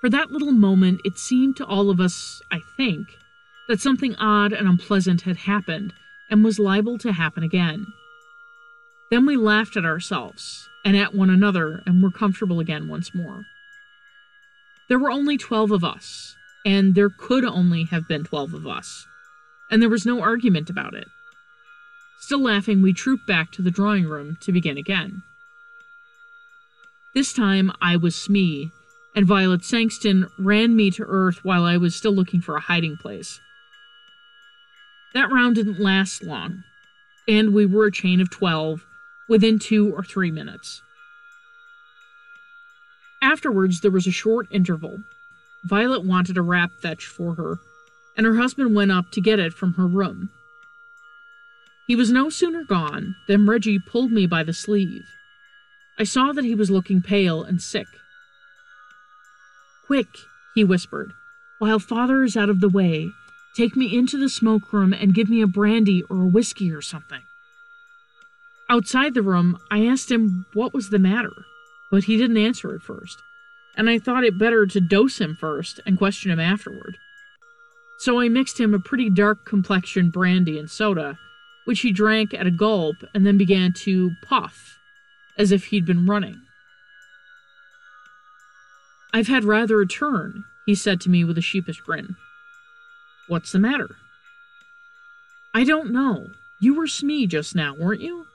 For 0.00 0.10
that 0.10 0.30
little 0.30 0.52
moment, 0.52 1.00
it 1.04 1.18
seemed 1.18 1.56
to 1.56 1.66
all 1.66 1.90
of 1.90 1.98
us, 1.98 2.42
I 2.50 2.60
think, 2.76 3.06
that 3.68 3.80
something 3.80 4.14
odd 4.16 4.52
and 4.52 4.68
unpleasant 4.68 5.22
had 5.22 5.38
happened 5.38 5.94
and 6.30 6.44
was 6.44 6.58
liable 6.58 6.96
to 6.98 7.12
happen 7.12 7.42
again. 7.42 7.86
Then 9.10 9.26
we 9.26 9.36
laughed 9.36 9.76
at 9.76 9.84
ourselves 9.84 10.68
and 10.84 10.96
at 10.96 11.14
one 11.14 11.28
another 11.28 11.82
and 11.84 12.02
were 12.02 12.10
comfortable 12.10 12.60
again 12.60 12.88
once 12.88 13.14
more. 13.14 13.44
There 14.88 14.98
were 14.98 15.10
only 15.10 15.36
12 15.36 15.72
of 15.72 15.84
us, 15.84 16.36
and 16.64 16.94
there 16.94 17.10
could 17.10 17.44
only 17.44 17.84
have 17.84 18.08
been 18.08 18.24
12 18.24 18.54
of 18.54 18.66
us, 18.66 19.06
and 19.70 19.82
there 19.82 19.88
was 19.88 20.06
no 20.06 20.20
argument 20.20 20.70
about 20.70 20.94
it. 20.94 21.08
Still 22.20 22.42
laughing, 22.42 22.82
we 22.82 22.92
trooped 22.92 23.26
back 23.26 23.50
to 23.52 23.62
the 23.62 23.70
drawing 23.70 24.06
room 24.06 24.36
to 24.40 24.52
begin 24.52 24.76
again. 24.76 25.22
This 27.14 27.32
time 27.32 27.72
I 27.80 27.96
was 27.96 28.14
Smee, 28.14 28.70
and 29.16 29.26
Violet 29.26 29.62
Sangston 29.62 30.28
ran 30.38 30.76
me 30.76 30.90
to 30.92 31.04
earth 31.06 31.44
while 31.44 31.64
I 31.64 31.76
was 31.76 31.96
still 31.96 32.12
looking 32.12 32.40
for 32.40 32.56
a 32.56 32.60
hiding 32.60 32.96
place. 32.96 33.40
That 35.12 35.30
round 35.30 35.56
didn't 35.56 35.80
last 35.80 36.22
long, 36.22 36.62
and 37.26 37.52
we 37.52 37.66
were 37.66 37.86
a 37.86 37.92
chain 37.92 38.20
of 38.20 38.30
12 38.30 38.86
within 39.28 39.58
two 39.58 39.92
or 39.92 40.04
three 40.04 40.30
minutes. 40.30 40.82
Afterwards, 43.22 43.80
there 43.80 43.90
was 43.90 44.06
a 44.06 44.12
short 44.12 44.46
interval. 44.50 44.98
Violet 45.64 46.04
wanted 46.04 46.36
a 46.36 46.42
wrap 46.42 46.72
fetched 46.80 47.06
for 47.06 47.34
her, 47.34 47.58
and 48.16 48.24
her 48.24 48.36
husband 48.36 48.74
went 48.74 48.92
up 48.92 49.10
to 49.12 49.20
get 49.20 49.38
it 49.38 49.52
from 49.52 49.74
her 49.74 49.86
room. 49.86 50.30
He 51.86 51.96
was 51.96 52.12
no 52.12 52.30
sooner 52.30 52.64
gone 52.64 53.16
than 53.26 53.48
Reggie 53.48 53.80
pulled 53.80 54.12
me 54.12 54.26
by 54.26 54.44
the 54.44 54.52
sleeve. 54.52 55.06
I 55.98 56.04
saw 56.04 56.32
that 56.32 56.44
he 56.44 56.54
was 56.54 56.70
looking 56.70 57.02
pale 57.02 57.42
and 57.42 57.60
sick. 57.60 57.88
Quick, 59.86 60.06
he 60.54 60.62
whispered, 60.62 61.12
while 61.58 61.80
father 61.80 62.22
is 62.22 62.36
out 62.36 62.48
of 62.48 62.60
the 62.60 62.68
way, 62.68 63.10
take 63.56 63.76
me 63.76 63.96
into 63.96 64.18
the 64.18 64.28
smoke 64.28 64.72
room 64.72 64.92
and 64.92 65.14
give 65.14 65.28
me 65.28 65.40
a 65.42 65.46
brandy 65.46 66.02
or 66.04 66.22
a 66.22 66.26
whiskey 66.26 66.72
or 66.72 66.82
something. 66.82 67.22
Outside 68.68 69.14
the 69.14 69.22
room, 69.22 69.58
I 69.70 69.86
asked 69.86 70.10
him 70.10 70.46
what 70.52 70.72
was 70.72 70.90
the 70.90 70.98
matter, 70.98 71.32
but 71.90 72.04
he 72.04 72.16
didn't 72.16 72.36
answer 72.36 72.74
at 72.74 72.82
first, 72.82 73.18
and 73.76 73.90
I 73.90 73.98
thought 73.98 74.24
it 74.24 74.38
better 74.38 74.66
to 74.66 74.80
dose 74.80 75.20
him 75.20 75.34
first 75.34 75.80
and 75.84 75.98
question 75.98 76.30
him 76.30 76.38
afterward. 76.38 76.96
So 77.98 78.20
I 78.20 78.28
mixed 78.28 78.58
him 78.58 78.72
a 78.72 78.78
pretty 78.78 79.10
dark 79.10 79.44
complexion 79.44 80.10
brandy 80.10 80.58
and 80.58 80.70
soda, 80.70 81.18
which 81.64 81.80
he 81.80 81.92
drank 81.92 82.32
at 82.32 82.46
a 82.46 82.50
gulp 82.50 82.96
and 83.12 83.26
then 83.26 83.36
began 83.36 83.72
to 83.72 84.12
puff, 84.22 84.78
as 85.36 85.52
if 85.52 85.66
he'd 85.66 85.84
been 85.84 86.06
running. 86.06 86.40
I've 89.12 89.28
had 89.28 89.44
rather 89.44 89.80
a 89.80 89.86
turn, 89.86 90.44
he 90.64 90.74
said 90.74 91.00
to 91.02 91.10
me 91.10 91.24
with 91.24 91.36
a 91.36 91.42
sheepish 91.42 91.80
grin. 91.80 92.14
What's 93.30 93.52
the 93.52 93.60
matter? 93.60 93.94
I 95.54 95.62
don't 95.62 95.92
know. 95.92 96.30
You 96.60 96.74
were 96.74 96.88
Smee 96.88 97.28
just 97.28 97.54
now, 97.54 97.76
weren't 97.76 98.00
you? 98.00 98.26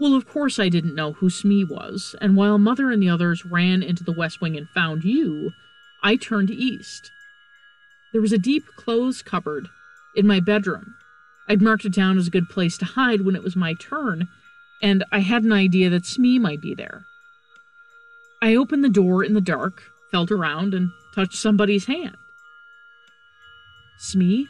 Well, 0.00 0.16
of 0.16 0.26
course 0.26 0.58
I 0.58 0.68
didn't 0.68 0.96
know 0.96 1.12
who 1.12 1.30
Smee 1.30 1.62
was, 1.62 2.16
and 2.20 2.34
while 2.34 2.58
Mother 2.58 2.90
and 2.90 3.00
the 3.00 3.10
others 3.10 3.46
ran 3.46 3.80
into 3.80 4.02
the 4.02 4.10
West 4.10 4.40
Wing 4.40 4.56
and 4.56 4.68
found 4.70 5.04
you, 5.04 5.52
I 6.02 6.16
turned 6.16 6.50
east. 6.50 7.12
There 8.10 8.20
was 8.20 8.32
a 8.32 8.38
deep 8.38 8.66
clothes 8.74 9.22
cupboard 9.22 9.68
in 10.16 10.26
my 10.26 10.40
bedroom. 10.40 10.96
I'd 11.48 11.62
marked 11.62 11.84
it 11.84 11.92
down 11.92 12.18
as 12.18 12.26
a 12.26 12.32
good 12.32 12.48
place 12.48 12.76
to 12.78 12.86
hide 12.86 13.20
when 13.20 13.36
it 13.36 13.44
was 13.44 13.54
my 13.54 13.74
turn, 13.74 14.26
and 14.82 15.04
I 15.12 15.20
had 15.20 15.44
an 15.44 15.52
idea 15.52 15.90
that 15.90 16.06
Smee 16.06 16.40
might 16.40 16.60
be 16.60 16.74
there. 16.74 17.04
I 18.42 18.56
opened 18.56 18.82
the 18.82 18.88
door 18.88 19.22
in 19.22 19.34
the 19.34 19.40
dark, 19.40 19.80
felt 20.10 20.32
around, 20.32 20.74
and 20.74 20.90
touched 21.14 21.36
somebody's 21.36 21.84
hand. 21.84 22.16
Smee? 23.98 24.48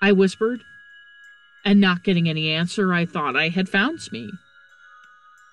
I 0.00 0.12
whispered, 0.12 0.64
and 1.64 1.80
not 1.80 2.02
getting 2.02 2.28
any 2.28 2.50
answer, 2.50 2.94
I 2.94 3.04
thought 3.04 3.36
I 3.36 3.48
had 3.48 3.68
found 3.68 4.00
Smee. 4.00 4.32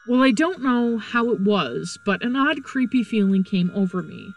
Well, 0.07 0.23
I 0.23 0.31
don't 0.31 0.61
know 0.61 0.97
how 0.97 1.31
it 1.31 1.41
was, 1.41 1.99
but 2.05 2.23
an 2.23 2.35
odd, 2.35 2.63
creepy 2.63 3.03
feeling 3.03 3.43
came 3.43 3.71
over 3.75 4.01
me. 4.01 4.33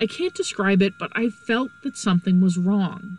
I 0.00 0.06
can't 0.06 0.34
describe 0.34 0.80
it, 0.80 0.94
but 0.98 1.12
I 1.14 1.28
felt 1.28 1.70
that 1.82 1.98
something 1.98 2.40
was 2.40 2.56
wrong. 2.56 3.18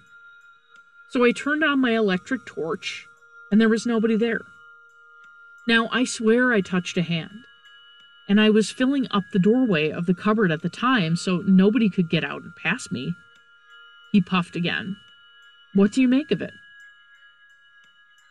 So 1.09 1.23
I 1.23 1.31
turned 1.31 1.63
on 1.63 1.79
my 1.79 1.91
electric 1.91 2.45
torch, 2.45 3.05
and 3.51 3.61
there 3.61 3.69
was 3.69 3.85
nobody 3.85 4.15
there. 4.15 4.41
Now, 5.67 5.89
I 5.91 6.05
swear 6.05 6.51
I 6.51 6.61
touched 6.61 6.97
a 6.97 7.03
hand 7.03 7.45
and 8.27 8.39
I 8.39 8.49
was 8.49 8.71
filling 8.71 9.07
up 9.11 9.23
the 9.31 9.39
doorway 9.39 9.89
of 9.89 10.05
the 10.05 10.13
cupboard 10.13 10.51
at 10.51 10.61
the 10.61 10.69
time 10.69 11.17
so 11.17 11.43
nobody 11.45 11.89
could 11.89 12.09
get 12.09 12.23
out 12.23 12.43
and 12.43 12.55
pass 12.55 12.89
me. 12.89 13.13
He 14.11 14.21
puffed 14.21 14.55
again. 14.55 14.97
What 15.73 15.91
do 15.91 16.01
you 16.01 16.07
make 16.07 16.31
of 16.31 16.41
it? 16.41 16.53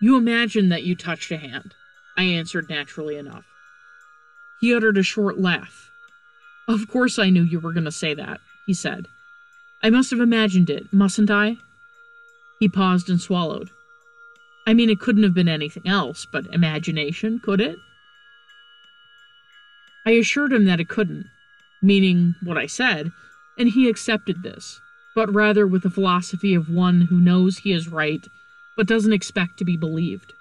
You 0.00 0.16
imagine 0.16 0.68
that 0.70 0.82
you 0.82 0.94
touched 0.94 1.30
a 1.30 1.36
hand, 1.36 1.74
I 2.16 2.24
answered 2.24 2.68
naturally 2.68 3.16
enough. 3.16 3.44
He 4.60 4.74
uttered 4.74 4.98
a 4.98 5.02
short 5.02 5.38
laugh. 5.38 5.90
Of 6.68 6.88
course 6.88 7.18
I 7.18 7.30
knew 7.30 7.42
you 7.42 7.60
were 7.60 7.72
going 7.72 7.84
to 7.84 7.92
say 7.92 8.14
that, 8.14 8.40
he 8.66 8.74
said. 8.74 9.06
I 9.82 9.90
must 9.90 10.10
have 10.10 10.20
imagined 10.20 10.68
it, 10.70 10.92
mustn't 10.92 11.30
I? 11.30 11.56
He 12.58 12.68
paused 12.68 13.08
and 13.08 13.20
swallowed. 13.20 13.70
I 14.66 14.74
mean, 14.74 14.90
it 14.90 15.00
couldn't 15.00 15.22
have 15.22 15.34
been 15.34 15.48
anything 15.48 15.88
else 15.88 16.26
but 16.30 16.52
imagination, 16.52 17.40
could 17.40 17.60
it? 17.60 17.78
I 20.06 20.12
assured 20.12 20.52
him 20.52 20.66
that 20.66 20.80
it 20.80 20.88
couldn't, 20.88 21.26
meaning 21.82 22.34
what 22.42 22.58
I 22.58 22.66
said, 22.66 23.10
and 23.58 23.68
he 23.68 23.88
accepted 23.88 24.42
this. 24.42 24.80
But 25.14 25.32
rather 25.32 25.66
with 25.66 25.82
the 25.82 25.90
philosophy 25.90 26.54
of 26.54 26.68
one 26.68 27.02
who 27.02 27.20
knows 27.20 27.58
he 27.58 27.72
is 27.72 27.88
right 27.88 28.28
but 28.76 28.86
doesn't 28.86 29.12
expect 29.12 29.58
to 29.58 29.64
be 29.64 29.76
believed. 29.76 30.32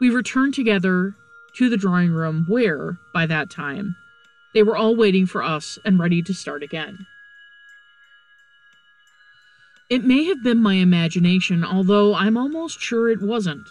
We 0.00 0.10
returned 0.10 0.54
together 0.54 1.14
to 1.54 1.68
the 1.68 1.76
drawing 1.76 2.12
room 2.12 2.44
where, 2.48 2.98
by 3.12 3.26
that 3.26 3.50
time, 3.50 3.96
they 4.54 4.62
were 4.62 4.76
all 4.76 4.94
waiting 4.94 5.26
for 5.26 5.42
us 5.42 5.78
and 5.84 5.98
ready 5.98 6.22
to 6.22 6.34
start 6.34 6.62
again. 6.62 7.06
It 9.90 10.04
may 10.04 10.24
have 10.24 10.42
been 10.42 10.62
my 10.62 10.74
imagination, 10.74 11.64
although 11.64 12.14
I'm 12.14 12.36
almost 12.36 12.80
sure 12.80 13.08
it 13.08 13.20
wasn't. 13.20 13.68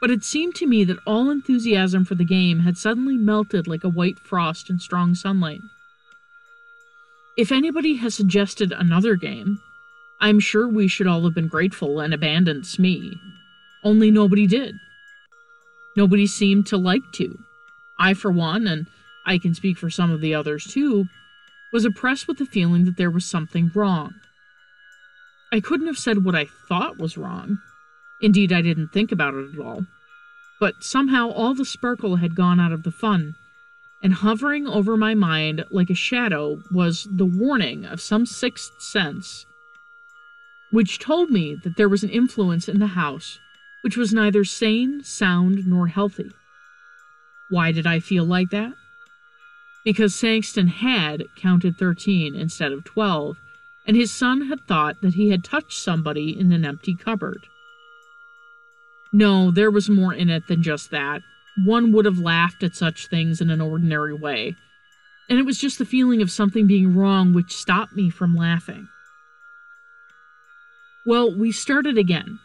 But 0.00 0.10
it 0.10 0.22
seemed 0.22 0.54
to 0.56 0.66
me 0.66 0.84
that 0.84 0.98
all 1.06 1.30
enthusiasm 1.30 2.04
for 2.04 2.14
the 2.14 2.24
game 2.24 2.60
had 2.60 2.76
suddenly 2.76 3.16
melted 3.16 3.66
like 3.66 3.84
a 3.84 3.88
white 3.88 4.18
frost 4.18 4.68
in 4.68 4.78
strong 4.78 5.14
sunlight. 5.14 5.62
If 7.36 7.50
anybody 7.50 7.96
has 7.96 8.14
suggested 8.14 8.70
another 8.70 9.16
game, 9.16 9.58
I'm 10.20 10.38
sure 10.38 10.68
we 10.68 10.86
should 10.86 11.08
all 11.08 11.24
have 11.24 11.34
been 11.34 11.48
grateful 11.48 11.98
and 11.98 12.14
abandoned 12.14 12.64
Smee. 12.64 13.18
Only 13.82 14.12
nobody 14.12 14.46
did. 14.46 14.76
Nobody 15.96 16.26
seemed 16.28 16.66
to 16.68 16.76
like 16.76 17.02
to. 17.14 17.36
I, 17.98 18.14
for 18.14 18.30
one, 18.30 18.68
and 18.68 18.86
I 19.26 19.38
can 19.38 19.54
speak 19.54 19.78
for 19.78 19.90
some 19.90 20.12
of 20.12 20.20
the 20.20 20.34
others 20.34 20.64
too, 20.64 21.06
was 21.72 21.84
oppressed 21.84 22.28
with 22.28 22.38
the 22.38 22.46
feeling 22.46 22.84
that 22.84 22.96
there 22.96 23.10
was 23.10 23.24
something 23.24 23.70
wrong. 23.74 24.14
I 25.52 25.58
couldn't 25.58 25.88
have 25.88 25.98
said 25.98 26.24
what 26.24 26.36
I 26.36 26.46
thought 26.68 26.98
was 26.98 27.18
wrong. 27.18 27.58
Indeed, 28.20 28.52
I 28.52 28.62
didn't 28.62 28.92
think 28.92 29.10
about 29.10 29.34
it 29.34 29.54
at 29.54 29.60
all. 29.60 29.86
But 30.60 30.74
somehow 30.82 31.30
all 31.30 31.54
the 31.54 31.64
sparkle 31.64 32.16
had 32.16 32.36
gone 32.36 32.60
out 32.60 32.72
of 32.72 32.84
the 32.84 32.92
fun, 32.92 33.34
and 34.04 34.14
hovering 34.14 34.68
over 34.68 34.96
my 34.96 35.14
mind 35.14 35.64
like 35.70 35.90
a 35.90 35.94
shadow 35.94 36.60
was 36.70 37.08
the 37.10 37.24
warning 37.24 37.86
of 37.86 38.00
some 38.00 38.26
sixth 38.26 38.80
sense, 38.80 39.46
which 40.70 41.00
told 41.00 41.30
me 41.30 41.56
that 41.64 41.76
there 41.76 41.88
was 41.88 42.04
an 42.04 42.10
influence 42.10 42.68
in 42.68 42.78
the 42.78 42.88
house 42.88 43.40
which 43.84 43.98
was 43.98 44.14
neither 44.14 44.44
sane, 44.44 45.04
sound, 45.04 45.66
nor 45.66 45.88
healthy. 45.88 46.30
Why 47.50 47.70
did 47.70 47.86
I 47.86 48.00
feel 48.00 48.24
like 48.24 48.48
that? 48.48 48.72
Because 49.84 50.14
Sangston 50.14 50.68
had 50.68 51.24
counted 51.36 51.76
13 51.76 52.34
instead 52.34 52.72
of 52.72 52.84
12, 52.84 53.36
and 53.86 53.94
his 53.94 54.10
son 54.10 54.48
had 54.48 54.66
thought 54.66 55.02
that 55.02 55.14
he 55.14 55.28
had 55.28 55.44
touched 55.44 55.78
somebody 55.78 56.30
in 56.38 56.50
an 56.50 56.64
empty 56.64 56.96
cupboard. 56.96 57.46
No, 59.12 59.50
there 59.50 59.70
was 59.70 59.90
more 59.90 60.14
in 60.14 60.30
it 60.30 60.46
than 60.46 60.62
just 60.62 60.90
that. 60.90 61.20
One 61.56 61.92
would 61.92 62.04
have 62.04 62.18
laughed 62.18 62.62
at 62.62 62.74
such 62.74 63.06
things 63.06 63.40
in 63.40 63.50
an 63.50 63.60
ordinary 63.60 64.14
way, 64.14 64.56
and 65.28 65.38
it 65.38 65.46
was 65.46 65.58
just 65.58 65.78
the 65.78 65.84
feeling 65.84 66.20
of 66.20 66.30
something 66.30 66.66
being 66.66 66.96
wrong 66.96 67.32
which 67.32 67.56
stopped 67.56 67.94
me 67.94 68.10
from 68.10 68.34
laughing. 68.34 68.88
Well, 71.06 71.34
we 71.34 71.52
started 71.52 71.96
again, 71.98 72.40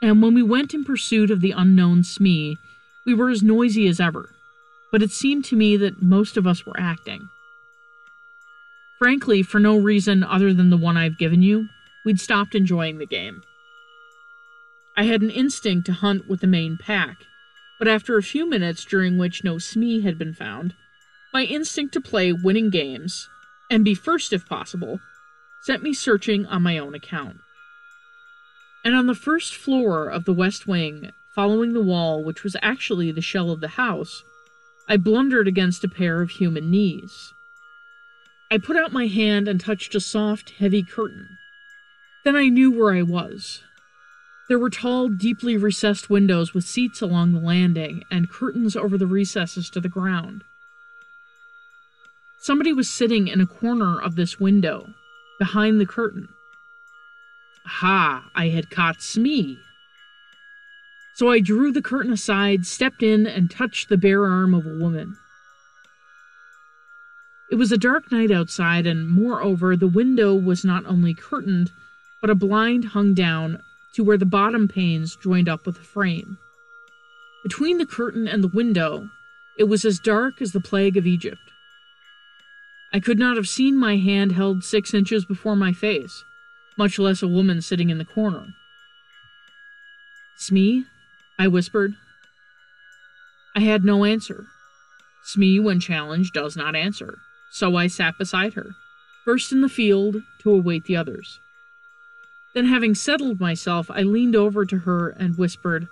and 0.00 0.22
when 0.22 0.34
we 0.34 0.42
went 0.42 0.72
in 0.72 0.84
pursuit 0.84 1.30
of 1.30 1.40
the 1.40 1.50
unknown 1.50 2.04
Smee, 2.04 2.56
we 3.04 3.14
were 3.14 3.28
as 3.28 3.42
noisy 3.42 3.88
as 3.88 4.00
ever, 4.00 4.30
but 4.92 5.02
it 5.02 5.10
seemed 5.10 5.44
to 5.46 5.56
me 5.56 5.76
that 5.76 6.02
most 6.02 6.36
of 6.36 6.46
us 6.46 6.64
were 6.64 6.78
acting. 6.78 7.28
Frankly, 8.98 9.42
for 9.42 9.60
no 9.60 9.76
reason 9.76 10.24
other 10.24 10.52
than 10.52 10.70
the 10.70 10.76
one 10.76 10.96
I've 10.96 11.18
given 11.18 11.42
you, 11.42 11.68
we'd 12.04 12.20
stopped 12.20 12.54
enjoying 12.54 12.98
the 12.98 13.06
game. 13.06 13.42
I 14.96 15.04
had 15.04 15.22
an 15.22 15.30
instinct 15.30 15.86
to 15.86 15.92
hunt 15.92 16.28
with 16.28 16.40
the 16.40 16.46
main 16.46 16.76
pack, 16.76 17.18
but 17.78 17.88
after 17.88 18.16
a 18.16 18.22
few 18.22 18.48
minutes 18.48 18.84
during 18.84 19.18
which 19.18 19.44
no 19.44 19.58
Smee 19.58 20.00
had 20.00 20.18
been 20.18 20.34
found, 20.34 20.74
my 21.32 21.44
instinct 21.44 21.92
to 21.94 22.00
play 22.00 22.32
winning 22.32 22.70
games, 22.70 23.28
and 23.70 23.84
be 23.84 23.94
first 23.94 24.32
if 24.32 24.48
possible, 24.48 25.00
sent 25.62 25.82
me 25.82 25.92
searching 25.92 26.46
on 26.46 26.62
my 26.62 26.78
own 26.78 26.94
account 26.94 27.40
and 28.84 28.94
on 28.94 29.06
the 29.06 29.14
first 29.14 29.54
floor 29.54 30.08
of 30.08 30.24
the 30.24 30.32
west 30.32 30.66
wing, 30.66 31.10
following 31.34 31.72
the 31.72 31.82
wall 31.82 32.24
which 32.24 32.42
was 32.42 32.56
actually 32.62 33.12
the 33.12 33.20
shell 33.20 33.50
of 33.50 33.60
the 33.60 33.68
house, 33.68 34.22
I 34.88 34.96
blundered 34.96 35.48
against 35.48 35.84
a 35.84 35.88
pair 35.88 36.22
of 36.22 36.30
human 36.30 36.70
knees. 36.70 37.34
I 38.50 38.56
put 38.58 38.76
out 38.76 38.92
my 38.92 39.06
hand 39.06 39.46
and 39.46 39.60
touched 39.60 39.94
a 39.94 40.00
soft, 40.00 40.54
heavy 40.58 40.82
curtain. 40.82 41.28
Then 42.24 42.34
I 42.34 42.48
knew 42.48 42.70
where 42.70 42.94
I 42.94 43.02
was. 43.02 43.62
There 44.48 44.58
were 44.58 44.70
tall, 44.70 45.08
deeply 45.08 45.58
recessed 45.58 46.08
windows 46.08 46.54
with 46.54 46.64
seats 46.64 47.02
along 47.02 47.32
the 47.32 47.40
landing 47.40 48.04
and 48.10 48.30
curtains 48.30 48.76
over 48.76 48.96
the 48.96 49.06
recesses 49.06 49.68
to 49.70 49.80
the 49.80 49.90
ground. 49.90 50.42
Somebody 52.40 52.72
was 52.72 52.90
sitting 52.90 53.28
in 53.28 53.42
a 53.42 53.46
corner 53.46 54.00
of 54.00 54.16
this 54.16 54.40
window, 54.40 54.94
behind 55.38 55.78
the 55.78 55.86
curtain. 55.86 56.28
Ha! 57.66 58.30
I 58.34 58.48
had 58.48 58.70
caught 58.70 59.02
Smee. 59.02 59.58
So 61.14 61.30
I 61.30 61.40
drew 61.40 61.70
the 61.70 61.82
curtain 61.82 62.12
aside, 62.12 62.64
stepped 62.64 63.02
in, 63.02 63.26
and 63.26 63.50
touched 63.50 63.90
the 63.90 63.98
bare 63.98 64.24
arm 64.24 64.54
of 64.54 64.64
a 64.64 64.78
woman. 64.78 65.18
It 67.50 67.56
was 67.56 67.72
a 67.72 67.76
dark 67.76 68.10
night 68.10 68.30
outside, 68.30 68.86
and 68.86 69.08
moreover, 69.08 69.76
the 69.76 69.88
window 69.88 70.34
was 70.34 70.64
not 70.64 70.86
only 70.86 71.12
curtained, 71.12 71.70
but 72.22 72.30
a 72.30 72.34
blind 72.34 72.86
hung 72.86 73.12
down 73.12 73.60
to 73.94 74.04
where 74.04 74.18
the 74.18 74.26
bottom 74.26 74.68
panes 74.68 75.16
joined 75.16 75.48
up 75.48 75.66
with 75.66 75.76
the 75.76 75.82
frame. 75.82 76.38
Between 77.42 77.78
the 77.78 77.86
curtain 77.86 78.28
and 78.28 78.42
the 78.42 78.48
window, 78.48 79.10
it 79.58 79.64
was 79.64 79.84
as 79.84 79.98
dark 79.98 80.40
as 80.40 80.52
the 80.52 80.60
plague 80.60 80.96
of 80.96 81.06
Egypt. 81.06 81.40
I 82.92 83.00
could 83.00 83.18
not 83.18 83.36
have 83.36 83.48
seen 83.48 83.76
my 83.76 83.96
hand 83.96 84.32
held 84.32 84.64
six 84.64 84.94
inches 84.94 85.24
before 85.24 85.56
my 85.56 85.72
face 85.72 86.24
much 86.78 86.96
less 86.98 87.22
a 87.22 87.28
woman 87.28 87.60
sitting 87.60 87.90
in 87.90 87.98
the 87.98 88.04
corner. 88.04 88.54
Smee? 90.36 90.84
I 91.38 91.48
whispered. 91.48 91.94
I 93.56 93.60
had 93.60 93.84
no 93.84 94.04
answer. 94.04 94.46
Smee, 95.24 95.58
when 95.58 95.80
challenged, 95.80 96.32
does 96.32 96.56
not 96.56 96.76
answer, 96.76 97.18
so 97.50 97.76
I 97.76 97.88
sat 97.88 98.16
beside 98.16 98.54
her, 98.54 98.70
first 99.24 99.50
in 99.50 99.60
the 99.60 99.68
field 99.68 100.22
to 100.38 100.50
await 100.50 100.84
the 100.84 100.96
others. 100.96 101.40
Then, 102.58 102.66
having 102.66 102.96
settled 102.96 103.38
myself, 103.38 103.88
I 103.88 104.02
leaned 104.02 104.34
over 104.34 104.66
to 104.66 104.78
her 104.78 105.10
and 105.10 105.38
whispered, 105.38 105.86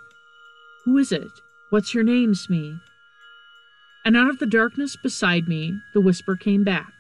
Who 0.85 0.99
is 0.99 1.13
it? 1.13 1.31
What's 1.71 1.95
your 1.95 2.03
name, 2.03 2.35
Smee? 2.35 2.81
And 4.05 4.17
out 4.17 4.29
of 4.29 4.41
the 4.41 4.47
darkness 4.47 4.97
beside 5.01 5.47
me, 5.47 5.81
the 5.95 6.01
whisper 6.01 6.35
came 6.35 6.65
back 6.65 6.93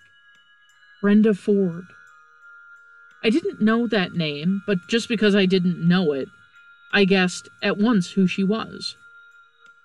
Brenda 1.02 1.34
Ford. 1.34 1.86
I 3.24 3.28
didn't 3.28 3.60
know 3.60 3.88
that 3.88 4.14
name, 4.14 4.62
but 4.68 4.78
just 4.86 5.08
because 5.08 5.34
I 5.34 5.46
didn't 5.46 5.80
know 5.80 6.12
it, 6.12 6.28
I 6.92 7.04
guessed 7.04 7.48
at 7.60 7.76
once 7.76 8.12
who 8.12 8.28
she 8.28 8.44
was. 8.44 8.94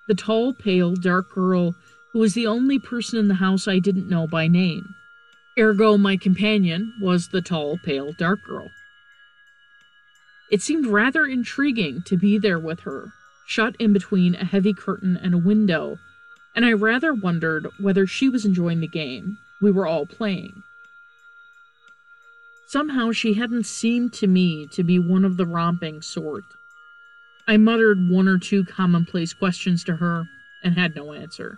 The 0.08 0.14
tall, 0.14 0.54
pale, 0.54 0.94
dark 0.94 1.34
girl 1.34 1.74
who 2.14 2.20
was 2.20 2.36
the 2.36 2.46
only 2.46 2.78
person 2.78 3.18
in 3.18 3.30
the 3.30 3.34
house 3.34 3.68
I 3.68 3.80
didn't 3.80 4.08
know 4.08 4.28
by 4.28 4.48
name. 4.48 4.94
Ergo, 5.58 5.98
my 5.98 6.18
companion 6.18 6.94
was 7.02 7.30
the 7.30 7.42
tall, 7.42 7.80
pale, 7.84 8.14
dark 8.14 8.44
girl. 8.44 8.70
It 10.52 10.62
seemed 10.62 10.86
rather 10.86 11.26
intriguing 11.26 12.02
to 12.04 12.18
be 12.18 12.38
there 12.38 12.60
with 12.60 12.82
her, 12.82 13.14
shut 13.48 13.76
in 13.80 13.94
between 13.94 14.36
a 14.36 14.44
heavy 14.44 14.74
curtain 14.74 15.16
and 15.16 15.34
a 15.34 15.38
window, 15.38 15.98
and 16.54 16.66
I 16.66 16.74
rather 16.74 17.14
wondered 17.14 17.68
whether 17.80 18.06
she 18.06 18.28
was 18.28 18.46
enjoying 18.46 18.82
the 18.82 18.88
game 18.88 19.38
we 19.62 19.72
were 19.72 19.88
all 19.88 20.06
playing. 20.06 20.62
Somehow 22.68 23.12
she 23.12 23.36
hadn't 23.36 23.66
seemed 23.66 24.12
to 24.14 24.28
me 24.28 24.68
to 24.74 24.84
be 24.84 25.00
one 25.00 25.24
of 25.24 25.38
the 25.38 25.46
romping 25.46 26.02
sort. 26.02 26.44
I 27.48 27.58
muttered 27.58 28.10
one 28.10 28.28
or 28.28 28.38
two 28.38 28.66
commonplace 28.66 29.34
questions 29.34 29.84
to 29.86 29.98
her 29.98 30.26
and 30.64 30.78
had 30.78 30.96
no 30.96 31.14
answer. 31.14 31.58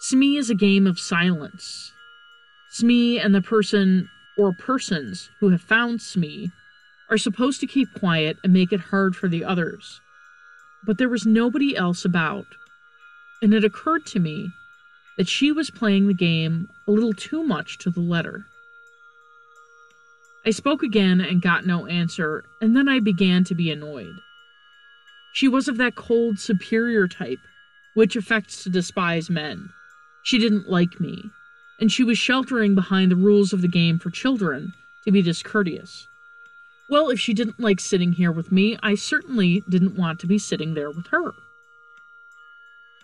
Smee 0.00 0.36
is 0.36 0.50
a 0.50 0.54
game 0.54 0.86
of 0.86 1.00
silence. 1.00 1.92
Smee 2.70 3.18
and 3.18 3.34
the 3.34 3.42
person 3.42 4.08
or 4.36 4.52
persons 4.52 5.30
who 5.40 5.48
have 5.50 5.62
found 5.62 6.02
Smee 6.02 6.50
are 7.10 7.18
supposed 7.18 7.60
to 7.60 7.66
keep 7.66 7.92
quiet 7.94 8.38
and 8.42 8.52
make 8.52 8.72
it 8.72 8.80
hard 8.80 9.14
for 9.14 9.28
the 9.28 9.44
others. 9.44 10.00
But 10.84 10.98
there 10.98 11.08
was 11.08 11.26
nobody 11.26 11.76
else 11.76 12.04
about, 12.04 12.46
and 13.42 13.54
it 13.54 13.64
occurred 13.64 14.06
to 14.06 14.20
me 14.20 14.50
that 15.16 15.28
she 15.28 15.52
was 15.52 15.70
playing 15.70 16.06
the 16.06 16.14
game 16.14 16.68
a 16.86 16.90
little 16.90 17.12
too 17.12 17.42
much 17.42 17.78
to 17.78 17.90
the 17.90 18.00
letter. 18.00 18.46
I 20.44 20.50
spoke 20.50 20.82
again 20.82 21.20
and 21.20 21.42
got 21.42 21.66
no 21.66 21.86
answer, 21.86 22.44
and 22.60 22.76
then 22.76 22.88
I 22.88 23.00
began 23.00 23.42
to 23.44 23.54
be 23.54 23.70
annoyed. 23.70 24.14
She 25.32 25.48
was 25.48 25.68
of 25.68 25.76
that 25.78 25.96
cold, 25.96 26.38
superior 26.38 27.08
type, 27.08 27.40
which 27.94 28.14
affects 28.14 28.62
to 28.62 28.70
despise 28.70 29.28
men. 29.28 29.70
She 30.22 30.38
didn't 30.38 30.68
like 30.68 31.00
me, 31.00 31.30
and 31.80 31.90
she 31.90 32.04
was 32.04 32.18
sheltering 32.18 32.74
behind 32.74 33.10
the 33.10 33.16
rules 33.16 33.52
of 33.52 33.60
the 33.62 33.68
game 33.68 33.98
for 33.98 34.10
children 34.10 34.72
to 35.04 35.10
be 35.10 35.22
discourteous. 35.22 36.06
Well, 36.88 37.10
if 37.10 37.18
she 37.18 37.34
didn't 37.34 37.58
like 37.58 37.80
sitting 37.80 38.12
here 38.12 38.30
with 38.30 38.52
me, 38.52 38.78
I 38.82 38.94
certainly 38.94 39.62
didn't 39.68 39.96
want 39.96 40.20
to 40.20 40.26
be 40.26 40.38
sitting 40.38 40.74
there 40.74 40.90
with 40.90 41.08
her. 41.08 41.32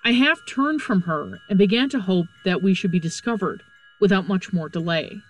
I 0.04 0.12
half 0.12 0.44
turned 0.46 0.82
from 0.82 1.02
her 1.02 1.40
and 1.48 1.58
began 1.58 1.88
to 1.90 2.00
hope 2.00 2.26
that 2.44 2.62
we 2.62 2.74
should 2.74 2.90
be 2.90 3.00
discovered 3.00 3.62
without 4.00 4.28
much 4.28 4.52
more 4.52 4.68
delay. 4.68 5.20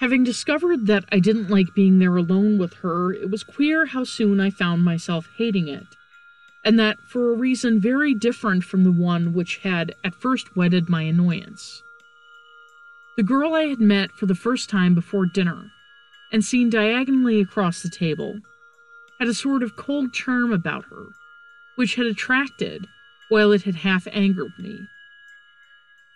Having 0.00 0.24
discovered 0.24 0.86
that 0.86 1.04
I 1.10 1.20
didn't 1.20 1.50
like 1.50 1.74
being 1.74 1.98
there 1.98 2.16
alone 2.16 2.58
with 2.58 2.74
her, 2.74 3.12
it 3.12 3.30
was 3.30 3.44
queer 3.44 3.86
how 3.86 4.04
soon 4.04 4.40
I 4.40 4.50
found 4.50 4.84
myself 4.84 5.28
hating 5.36 5.68
it, 5.68 5.86
and 6.64 6.78
that 6.78 6.98
for 7.08 7.32
a 7.32 7.36
reason 7.36 7.80
very 7.80 8.12
different 8.12 8.64
from 8.64 8.82
the 8.82 8.92
one 8.92 9.32
which 9.32 9.58
had 9.58 9.94
at 10.02 10.14
first 10.14 10.56
whetted 10.56 10.88
my 10.88 11.02
annoyance. 11.02 11.82
The 13.16 13.22
girl 13.22 13.54
I 13.54 13.66
had 13.66 13.80
met 13.80 14.10
for 14.10 14.26
the 14.26 14.34
first 14.34 14.68
time 14.68 14.94
before 14.94 15.26
dinner, 15.26 15.70
and 16.34 16.44
seen 16.44 16.68
diagonally 16.68 17.40
across 17.40 17.80
the 17.80 17.88
table, 17.88 18.40
had 19.20 19.28
a 19.28 19.34
sort 19.34 19.62
of 19.62 19.76
cold 19.76 20.12
charm 20.12 20.52
about 20.52 20.84
her, 20.86 21.06
which 21.76 21.94
had 21.94 22.06
attracted 22.06 22.88
while 23.28 23.52
it 23.52 23.62
had 23.62 23.76
half 23.76 24.08
angered 24.10 24.52
me. 24.58 24.88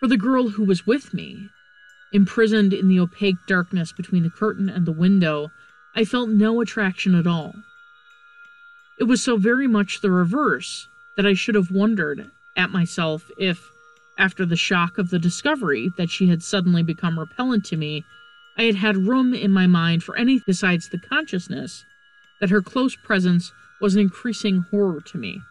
For 0.01 0.07
the 0.07 0.17
girl 0.17 0.49
who 0.49 0.65
was 0.65 0.85
with 0.85 1.13
me, 1.13 1.47
Imprisoned 2.11 2.73
in 2.73 2.89
the 2.89 2.99
opaque 2.99 3.37
darkness 3.47 3.93
between 3.93 4.23
the 4.23 4.29
curtain 4.29 4.67
and 4.67 4.85
the 4.85 4.91
window, 4.91 5.51
I 5.95 6.03
felt 6.03 6.27
no 6.27 6.59
attraction 6.59 7.15
at 7.15 7.25
all. 7.25 7.53
It 8.99 9.05
was 9.05 9.23
so 9.23 9.37
very 9.37 9.67
much 9.67 10.01
the 10.01 10.11
reverse 10.11 10.89
that 11.15 11.25
I 11.25 11.33
should 11.33 11.55
have 11.55 11.71
wondered 11.71 12.29
at 12.57 12.71
myself 12.71 13.29
if, 13.37 13.71
after 14.17 14.45
the 14.45 14.57
shock 14.57 14.97
of 14.97 15.11
the 15.11 15.19
discovery 15.19 15.91
that 15.95 16.09
she 16.09 16.27
had 16.27 16.43
suddenly 16.43 16.83
become 16.83 17.17
repellent 17.17 17.63
to 17.67 17.77
me, 17.77 18.03
I 18.59 18.63
had 18.63 18.75
had 18.75 19.07
room 19.07 19.33
in 19.33 19.51
my 19.51 19.67
mind 19.67 20.03
for 20.03 20.17
anything 20.17 20.43
besides 20.45 20.89
the 20.89 20.99
consciousness 20.99 21.85
that 22.41 22.49
her 22.49 22.61
close 22.61 22.93
presence 22.93 23.53
was 23.79 23.95
an 23.95 24.01
increasing 24.01 24.65
horror 24.69 24.99
to 24.99 25.17
me. 25.17 25.41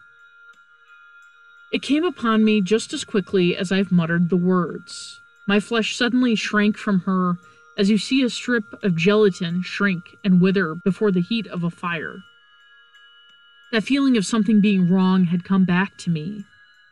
It 1.73 1.81
came 1.81 2.03
upon 2.03 2.45
me 2.45 2.61
just 2.61 2.93
as 2.93 3.03
quickly 3.03 3.57
as 3.57 3.71
I've 3.71 3.91
muttered 3.91 4.29
the 4.29 4.37
words. 4.37 5.19
My 5.47 5.59
flesh 5.59 5.95
suddenly 5.95 6.35
shrank 6.35 6.77
from 6.77 6.99
her 7.01 7.37
as 7.79 7.89
you 7.89 7.97
see 7.97 8.21
a 8.21 8.29
strip 8.29 8.83
of 8.83 8.95
gelatin 8.95 9.63
shrink 9.63 10.03
and 10.23 10.39
wither 10.39 10.75
before 10.75 11.11
the 11.11 11.21
heat 11.21 11.47
of 11.47 11.63
a 11.63 11.71
fire. 11.71 12.17
That 13.71 13.83
feeling 13.83 14.17
of 14.17 14.25
something 14.25 14.61
being 14.61 14.87
wrong 14.87 15.23
had 15.25 15.43
come 15.43 15.65
back 15.65 15.97
to 15.99 16.11
me, 16.11 16.45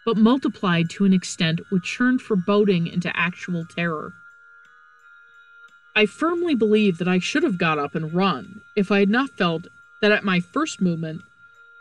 but 0.04 0.18
multiplied 0.18 0.90
to 0.92 1.06
an 1.06 1.14
extent 1.14 1.62
which 1.70 1.96
turned 1.96 2.24
foreboding 2.24 2.88
into 2.88 3.16
actual 3.16 3.66
terror. 3.66 4.14
I 5.98 6.06
firmly 6.06 6.54
believe 6.54 7.00
that 7.00 7.08
I 7.08 7.18
should 7.18 7.42
have 7.42 7.58
got 7.58 7.80
up 7.80 7.96
and 7.96 8.14
run 8.14 8.62
if 8.76 8.92
I 8.92 9.00
had 9.00 9.10
not 9.10 9.32
felt 9.32 9.66
that 10.00 10.12
at 10.12 10.24
my 10.24 10.40
first 10.40 10.80
movement 10.80 11.24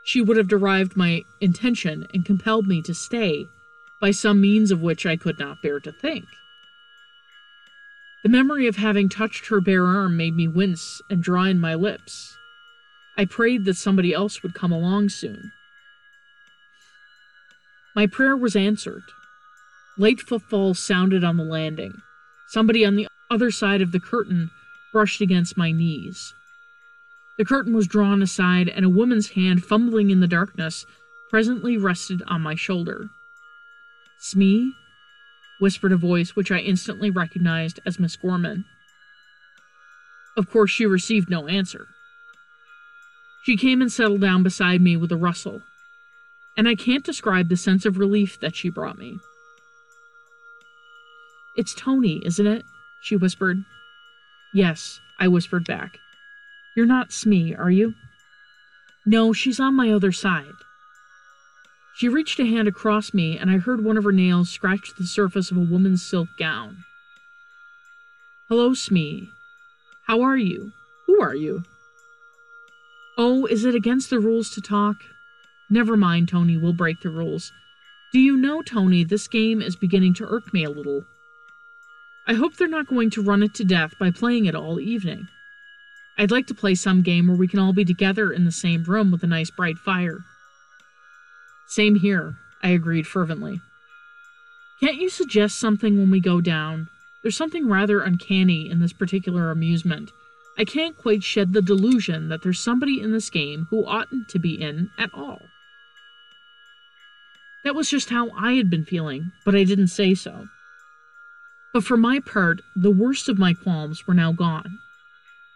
she 0.05 0.23
would 0.23 0.39
have 0.39 0.49
derived 0.49 0.97
my 0.97 1.21
intention 1.43 2.07
and 2.15 2.25
compelled 2.25 2.67
me 2.67 2.81
to 2.81 2.95
stay 2.95 3.45
by 4.01 4.13
some 4.13 4.41
means 4.41 4.71
of 4.71 4.81
which 4.81 5.05
I 5.05 5.17
could 5.17 5.39
not 5.39 5.61
bear 5.61 5.81
to 5.81 5.93
think. 5.93 6.25
The 8.23 8.31
memory 8.31 8.67
of 8.67 8.77
having 8.77 9.11
touched 9.11 9.49
her 9.49 9.61
bare 9.61 9.85
arm 9.85 10.17
made 10.17 10.35
me 10.35 10.49
wince 10.49 11.03
and 11.11 11.23
draw 11.23 11.45
in 11.45 11.61
my 11.61 11.75
lips. 11.75 12.39
I 13.19 13.27
prayed 13.27 13.67
that 13.67 13.77
somebody 13.77 14.15
else 14.15 14.43
would 14.43 14.55
come 14.55 14.73
along 14.73 15.11
soon. 15.11 15.53
My 17.95 18.07
prayer 18.07 18.35
was 18.35 18.57
answered. 18.57 19.03
Late 19.99 20.21
footfalls 20.23 20.79
sounded 20.79 21.23
on 21.23 21.37
the 21.37 21.45
landing. 21.45 22.01
Somebody 22.49 22.83
on 22.87 22.97
the 22.97 23.09
other 23.31 23.51
side 23.51 23.81
of 23.81 23.93
the 23.93 24.01
curtain 24.01 24.51
brushed 24.93 25.21
against 25.21 25.57
my 25.57 25.73
knees. 25.73 26.35
The 27.39 27.45
curtain 27.45 27.75
was 27.75 27.87
drawn 27.87 28.23
aside, 28.23 28.69
and 28.69 28.85
a 28.85 28.91
woman's 28.91 29.31
hand, 29.31 29.65
fumbling 29.65 30.11
in 30.11 30.21
the 30.21 30.27
darkness, 30.27 30.87
presently 31.29 31.77
rested 31.77 32.23
on 32.27 32.41
my 32.41 32.55
shoulder. 32.55 33.11
Smee, 34.19 34.73
whispered 35.61 35.93
a 35.93 35.97
voice 35.97 36.35
which 36.35 36.51
I 36.51 36.59
instantly 36.59 37.11
recognized 37.11 37.81
as 37.85 38.01
Miss 38.01 38.17
Gorman. 38.17 38.65
Of 40.37 40.51
course, 40.51 40.71
she 40.71 40.87
received 40.87 41.29
no 41.29 41.47
answer. 41.47 41.89
She 43.45 43.57
came 43.57 43.81
and 43.81 43.93
settled 43.93 44.21
down 44.21 44.43
beside 44.43 44.81
me 44.81 44.97
with 44.97 45.13
a 45.13 45.17
rustle, 45.17 45.63
and 46.57 46.67
I 46.67 46.75
can't 46.75 47.05
describe 47.05 47.49
the 47.49 47.57
sense 47.57 47.85
of 47.85 47.99
relief 47.99 48.41
that 48.41 48.57
she 48.57 48.71
brought 48.71 48.99
me. 48.99 49.19
It's 51.57 51.75
Tony, 51.75 52.23
isn't 52.25 52.47
it? 52.47 52.65
She 53.07 53.15
whispered. 53.15 53.65
Yes, 54.53 54.99
I 55.21 55.29
whispered 55.29 55.65
back. 55.65 56.01
You're 56.75 56.87
not 56.87 57.13
Smee, 57.13 57.55
are 57.55 57.71
you? 57.71 57.95
No, 59.07 59.33
she's 59.33 59.61
on 59.61 59.77
my 59.77 59.93
other 59.93 60.11
side. 60.11 60.57
She 61.95 62.09
reached 62.09 62.41
a 62.41 62.45
hand 62.45 62.67
across 62.67 63.15
me, 63.15 63.39
and 63.39 63.49
I 63.49 63.59
heard 63.59 63.85
one 63.85 63.97
of 63.97 64.03
her 64.03 64.13
nails 64.13 64.51
scratch 64.51 64.91
the 64.99 65.07
surface 65.07 65.53
of 65.53 65.57
a 65.57 65.61
woman's 65.61 66.05
silk 66.05 66.29
gown. 66.37 66.79
Hello, 68.49 68.75
Smee. 68.75 69.29
How 70.09 70.21
are 70.23 70.37
you? 70.37 70.73
Who 71.07 71.23
are 71.23 71.35
you? 71.35 71.63
Oh, 73.17 73.47
is 73.47 73.65
it 73.65 73.77
against 73.77 74.11
the 74.11 74.19
rules 74.19 74.51
to 74.51 74.61
talk? 74.61 74.97
Never 75.71 75.97
mind, 75.97 76.29
Tony, 76.29 76.57
we'll 76.57 76.73
break 76.73 77.03
the 77.03 77.11
rules. 77.11 77.53
Do 78.13 78.19
you 78.19 78.37
know, 78.37 78.63
Tony, 78.63 79.05
this 79.05 79.29
game 79.29 79.63
is 79.63 79.77
beginning 79.77 80.15
to 80.15 80.27
irk 80.27 80.53
me 80.53 80.65
a 80.65 80.71
little. 80.71 81.05
I 82.29 82.35
hope 82.35 82.57
they're 82.57 82.67
not 82.67 82.89
going 82.89 83.11
to 83.11 83.23
run 83.23 83.43
it 83.43 83.55
to 83.55 83.65
death 83.65 83.95
by 84.01 84.11
playing 84.11 84.47
it 84.47 84.55
all 84.55 84.81
evening. 84.81 85.29
I'd 86.19 86.31
like 86.31 86.47
to 86.49 86.55
play 86.55 86.75
some 86.75 87.03
game 87.03 87.29
where 87.29 87.37
we 87.37 87.47
can 87.47 87.59
all 87.59 87.73
be 87.73 87.85
together 87.85 88.33
in 88.33 88.45
the 88.45 88.53
same 88.53 88.83
room 88.85 89.11
with 89.13 89.23
a 89.23 89.29
nice 89.29 89.51
bright 89.51 89.77
fire. 89.79 90.19
Same 91.69 91.97
here, 91.97 92.37
I 92.63 92.71
agreed 92.71 93.07
fervently. 93.07 93.61
Can't 94.81 94.97
you 94.97 95.09
suggest 95.09 95.61
something 95.61 95.99
when 95.99 96.11
we 96.11 96.21
go 96.21 96.41
down? 96.41 96.89
There's 97.23 97.37
something 97.37 97.69
rather 97.69 98.01
uncanny 98.01 98.69
in 98.69 98.81
this 98.81 98.93
particular 98.93 99.51
amusement. 99.51 100.11
I 100.59 100.65
can't 100.65 100.97
quite 100.97 101.23
shed 101.23 101.53
the 101.53 101.63
delusion 101.63 102.29
that 102.29 102.43
there's 102.43 102.59
somebody 102.59 103.01
in 103.01 103.13
this 103.13 103.31
game 103.31 103.67
who 103.71 103.87
oughtn't 103.87 104.29
to 104.31 104.39
be 104.39 104.61
in 104.61 104.91
at 104.99 105.11
all. 105.15 105.43
That 107.63 107.75
was 107.75 107.91
just 107.91 108.11
how 108.11 108.31
I 108.31 108.55
had 108.55 108.71
been 108.71 108.85
feeling, 108.85 109.33
but 109.45 109.55
I 109.55 109.65
didn't 109.65 109.89
say 109.89 110.15
so. 110.15 110.49
But 111.77 111.85
for 111.85 111.99
my 111.99 112.21
part, 112.21 112.63
the 112.75 112.91
worst 112.91 113.29
of 113.29 113.39
my 113.39 113.53
qualms 113.53 114.07
were 114.07 114.15
now 114.15 114.33
gone. 114.33 114.79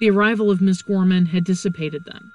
The 0.01 0.11
arrival 0.11 0.51
of 0.51 0.61
Miss 0.61 0.83
Gorman 0.83 1.25
had 1.25 1.45
dissipated 1.45 2.05
them. 2.05 2.35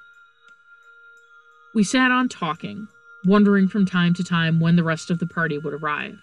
We 1.72 1.84
sat 1.84 2.10
on 2.10 2.28
talking, 2.28 2.88
wondering 3.24 3.68
from 3.68 3.86
time 3.86 4.12
to 4.14 4.24
time 4.24 4.58
when 4.58 4.74
the 4.74 4.82
rest 4.82 5.08
of 5.08 5.20
the 5.20 5.26
party 5.28 5.56
would 5.56 5.72
arrive. 5.72 6.18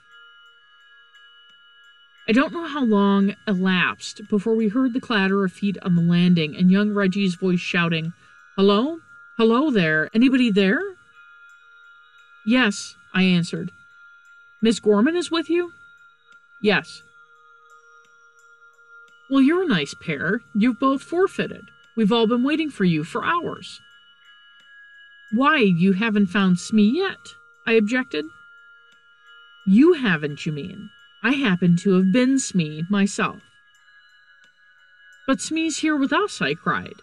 I 2.27 2.33
don't 2.33 2.51
know 2.51 2.67
how 2.67 2.83
long 2.83 3.33
elapsed 3.47 4.27
before 4.29 4.55
we 4.55 4.67
heard 4.67 4.91
the 4.91 4.99
clatter 4.99 5.45
of 5.45 5.53
feet 5.53 5.77
on 5.83 5.95
the 5.95 6.01
landing 6.01 6.57
and 6.57 6.69
young 6.69 6.93
Reggie's 6.93 7.35
voice 7.35 7.61
shouting, 7.61 8.11
Hello? 8.57 8.99
Hello 9.37 9.71
there. 9.71 10.09
Anybody 10.13 10.51
there? 10.51 10.81
Yes, 12.45 12.97
I 13.13 13.23
answered. 13.23 13.71
Miss 14.61 14.81
Gorman 14.81 15.15
is 15.15 15.31
with 15.31 15.49
you? 15.49 15.71
Yes. 16.59 17.03
Well, 19.33 19.41
you're 19.41 19.63
a 19.63 19.67
nice 19.67 19.95
pair. 19.95 20.41
You've 20.53 20.79
both 20.79 21.01
forfeited. 21.01 21.71
We've 21.95 22.11
all 22.11 22.27
been 22.27 22.43
waiting 22.43 22.69
for 22.69 22.83
you 22.83 23.03
for 23.03 23.25
hours. 23.25 23.81
Why, 25.31 25.57
you 25.57 25.93
haven't 25.93 26.27
found 26.27 26.59
Smee 26.59 26.99
yet, 26.99 27.17
I 27.65 27.71
objected. 27.71 28.25
You 29.65 29.93
haven't, 29.93 30.45
you 30.45 30.51
mean. 30.51 30.91
I 31.23 31.31
happen 31.31 31.77
to 31.77 31.93
have 31.93 32.13
been 32.13 32.37
Smee 32.37 32.83
myself. 32.91 33.41
But 35.25 35.41
Smee's 35.41 35.79
here 35.79 35.97
with 35.97 36.13
us, 36.13 36.39
I 36.39 36.53
cried. 36.53 37.01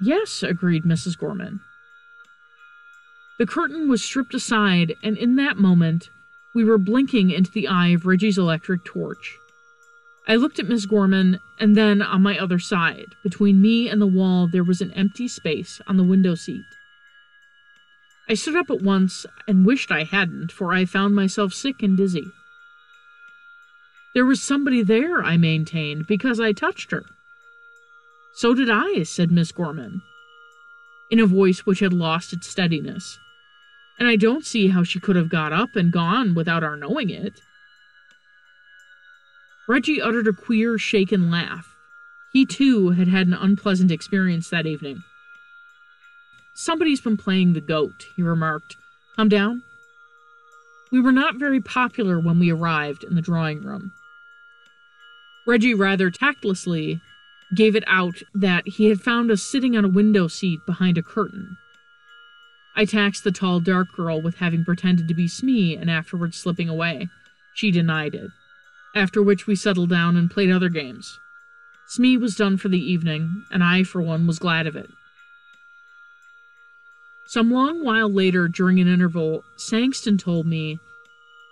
Yes, 0.00 0.42
agreed 0.42 0.82
Mrs. 0.82 1.16
Gorman. 1.16 1.60
The 3.38 3.46
curtain 3.46 3.88
was 3.88 4.02
stripped 4.02 4.34
aside, 4.34 4.96
and 5.04 5.16
in 5.16 5.36
that 5.36 5.58
moment, 5.58 6.10
we 6.56 6.64
were 6.64 6.76
blinking 6.76 7.30
into 7.30 7.52
the 7.52 7.68
eye 7.68 7.90
of 7.90 8.04
Reggie's 8.04 8.36
electric 8.36 8.84
torch. 8.84 9.38
I 10.26 10.36
looked 10.36 10.58
at 10.58 10.68
Miss 10.68 10.86
Gorman, 10.86 11.40
and 11.58 11.76
then 11.76 12.00
on 12.00 12.22
my 12.22 12.38
other 12.38 12.58
side, 12.58 13.14
between 13.22 13.60
me 13.60 13.88
and 13.88 14.00
the 14.00 14.06
wall, 14.06 14.46
there 14.46 14.62
was 14.62 14.80
an 14.80 14.92
empty 14.92 15.26
space 15.26 15.80
on 15.86 15.96
the 15.96 16.04
window 16.04 16.34
seat. 16.34 16.64
I 18.28 18.34
stood 18.34 18.56
up 18.56 18.70
at 18.70 18.82
once 18.82 19.26
and 19.48 19.66
wished 19.66 19.90
I 19.90 20.04
hadn't, 20.04 20.52
for 20.52 20.72
I 20.72 20.84
found 20.84 21.14
myself 21.14 21.52
sick 21.52 21.82
and 21.82 21.96
dizzy. 21.96 22.24
There 24.14 24.24
was 24.24 24.42
somebody 24.42 24.82
there, 24.82 25.22
I 25.22 25.36
maintained, 25.36 26.06
because 26.06 26.38
I 26.38 26.52
touched 26.52 26.92
her. 26.92 27.04
So 28.34 28.54
did 28.54 28.70
I, 28.70 29.02
said 29.02 29.30
Miss 29.30 29.52
Gorman, 29.52 30.02
in 31.10 31.18
a 31.18 31.26
voice 31.26 31.66
which 31.66 31.80
had 31.80 31.92
lost 31.92 32.32
its 32.32 32.46
steadiness. 32.46 33.18
And 33.98 34.08
I 34.08 34.16
don't 34.16 34.46
see 34.46 34.68
how 34.68 34.84
she 34.84 35.00
could 35.00 35.16
have 35.16 35.28
got 35.28 35.52
up 35.52 35.76
and 35.76 35.92
gone 35.92 36.34
without 36.34 36.64
our 36.64 36.76
knowing 36.76 37.10
it. 37.10 37.40
Reggie 39.68 40.02
uttered 40.02 40.26
a 40.26 40.32
queer, 40.32 40.78
shaken 40.78 41.30
laugh. 41.30 41.76
He, 42.32 42.44
too, 42.44 42.90
had 42.90 43.08
had 43.08 43.26
an 43.26 43.34
unpleasant 43.34 43.90
experience 43.90 44.48
that 44.50 44.66
evening. 44.66 45.02
Somebody's 46.54 47.00
been 47.00 47.16
playing 47.16 47.52
the 47.52 47.60
goat, 47.60 48.06
he 48.16 48.22
remarked. 48.22 48.76
Come 49.16 49.28
down. 49.28 49.62
We 50.90 51.00
were 51.00 51.12
not 51.12 51.36
very 51.36 51.60
popular 51.60 52.18
when 52.18 52.38
we 52.38 52.52
arrived 52.52 53.04
in 53.04 53.14
the 53.14 53.22
drawing 53.22 53.62
room. 53.62 53.92
Reggie 55.46 55.74
rather 55.74 56.10
tactlessly 56.10 57.00
gave 57.54 57.76
it 57.76 57.84
out 57.86 58.22
that 58.34 58.66
he 58.66 58.88
had 58.88 59.00
found 59.00 59.30
us 59.30 59.42
sitting 59.42 59.76
on 59.76 59.84
a 59.84 59.88
window 59.88 60.28
seat 60.28 60.60
behind 60.66 60.98
a 60.98 61.02
curtain. 61.02 61.56
I 62.74 62.84
taxed 62.84 63.24
the 63.24 63.32
tall, 63.32 63.60
dark 63.60 63.92
girl 63.92 64.22
with 64.22 64.36
having 64.36 64.64
pretended 64.64 65.08
to 65.08 65.14
be 65.14 65.28
Smee 65.28 65.76
and 65.76 65.90
afterwards 65.90 66.36
slipping 66.36 66.68
away. 66.68 67.08
She 67.54 67.70
denied 67.70 68.14
it. 68.14 68.30
After 68.94 69.22
which 69.22 69.46
we 69.46 69.56
settled 69.56 69.90
down 69.90 70.16
and 70.16 70.30
played 70.30 70.50
other 70.50 70.68
games. 70.68 71.18
Smee 71.86 72.16
was 72.16 72.36
done 72.36 72.56
for 72.56 72.68
the 72.68 72.80
evening, 72.80 73.44
and 73.50 73.62
I, 73.62 73.84
for 73.84 74.00
one, 74.00 74.26
was 74.26 74.38
glad 74.38 74.66
of 74.66 74.76
it. 74.76 74.90
Some 77.26 77.50
long 77.50 77.84
while 77.84 78.12
later, 78.12 78.48
during 78.48 78.80
an 78.80 78.88
interval, 78.88 79.44
Sangston 79.56 80.18
told 80.18 80.46
me 80.46 80.78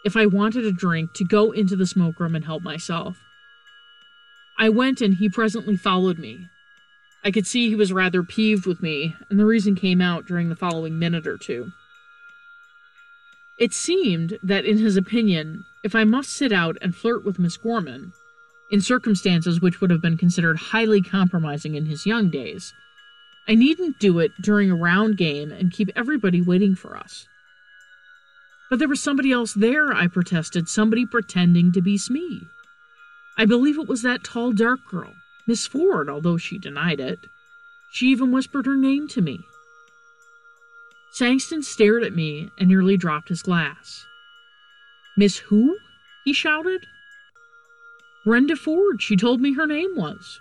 if 0.05 0.17
I 0.17 0.27
wanted 0.27 0.65
a 0.65 0.73
drink 0.73 1.13
to 1.15 1.25
go 1.25 1.53
into 1.53 1.77
the 1.77 1.87
smoke 1.87 2.21
room 2.21 2.35
and 2.35 2.45
help 2.45 2.63
myself. 2.63 3.19
I 4.59 4.69
went 4.69 5.01
and 5.01 5.15
he 5.15 5.29
presently 5.29 5.77
followed 5.77 6.19
me. 6.19 6.49
I 7.25 7.31
could 7.31 7.47
see 7.47 7.69
he 7.69 7.75
was 7.77 7.93
rather 7.93 8.23
peeved 8.23 8.67
with 8.67 8.83
me, 8.83 9.15
and 9.29 9.39
the 9.39 9.47
reason 9.47 9.75
came 9.75 10.01
out 10.01 10.27
during 10.27 10.49
the 10.49 10.57
following 10.57 10.99
minute 10.99 11.27
or 11.27 11.39
two. 11.39 11.73
It 13.59 13.73
seemed 13.75 14.39
that, 14.43 14.65
in 14.65 14.79
his 14.79 14.97
opinion, 14.97 15.65
if 15.83 15.95
I 15.95 16.05
must 16.05 16.31
sit 16.31 16.53
out 16.53 16.77
and 16.81 16.95
flirt 16.95 17.25
with 17.25 17.39
Miss 17.39 17.57
Gorman, 17.57 18.13
in 18.71 18.81
circumstances 18.81 19.61
which 19.61 19.81
would 19.81 19.91
have 19.91 20.03
been 20.03 20.17
considered 20.17 20.57
highly 20.57 21.03
compromising 21.03 21.75
in 21.75 21.87
his 21.87 22.07
young 22.07 22.31
days, 22.31 22.73
I 23.49 23.55
needn't 23.55 23.99
do 23.99 24.19
it 24.19 24.31
during 24.41 24.71
a 24.71 24.77
round 24.77 25.17
game 25.17 25.51
and 25.51 25.73
keep 25.73 25.91
everybody 25.97 26.41
waiting 26.41 26.75
for 26.75 26.97
us. 26.97 27.27
But 28.69 28.79
there 28.79 28.89
was 28.89 29.03
somebody 29.03 29.33
else 29.33 29.55
there, 29.55 29.93
I 29.93 30.07
protested, 30.07 30.69
somebody 30.69 31.05
pretending 31.05 31.73
to 31.73 31.83
be 31.83 31.99
Smee. 31.99 32.43
I 33.37 33.45
believe 33.45 33.79
it 33.79 33.89
was 33.89 34.03
that 34.03 34.23
tall, 34.23 34.53
dark 34.53 34.81
girl, 34.89 35.15
Miss 35.47 35.67
Ford, 35.67 36.09
although 36.09 36.37
she 36.37 36.59
denied 36.59 37.01
it. 37.01 37.27
She 37.91 38.07
even 38.07 38.31
whispered 38.31 38.67
her 38.67 38.77
name 38.77 39.09
to 39.09 39.21
me. 39.21 39.41
Sangston 41.13 41.65
stared 41.65 42.05
at 42.05 42.15
me 42.15 42.51
and 42.59 42.69
nearly 42.69 42.97
dropped 42.97 43.31
his 43.31 43.43
glass. 43.43 44.07
Miss 45.17 45.39
who? 45.39 45.79
he 46.25 46.33
shouted. 46.33 46.87
Brenda 48.25 48.57
Ford, 48.57 49.03
she 49.03 49.17
told 49.17 49.41
me 49.41 49.55
her 49.55 49.67
name 49.67 49.97
was. 49.97 50.41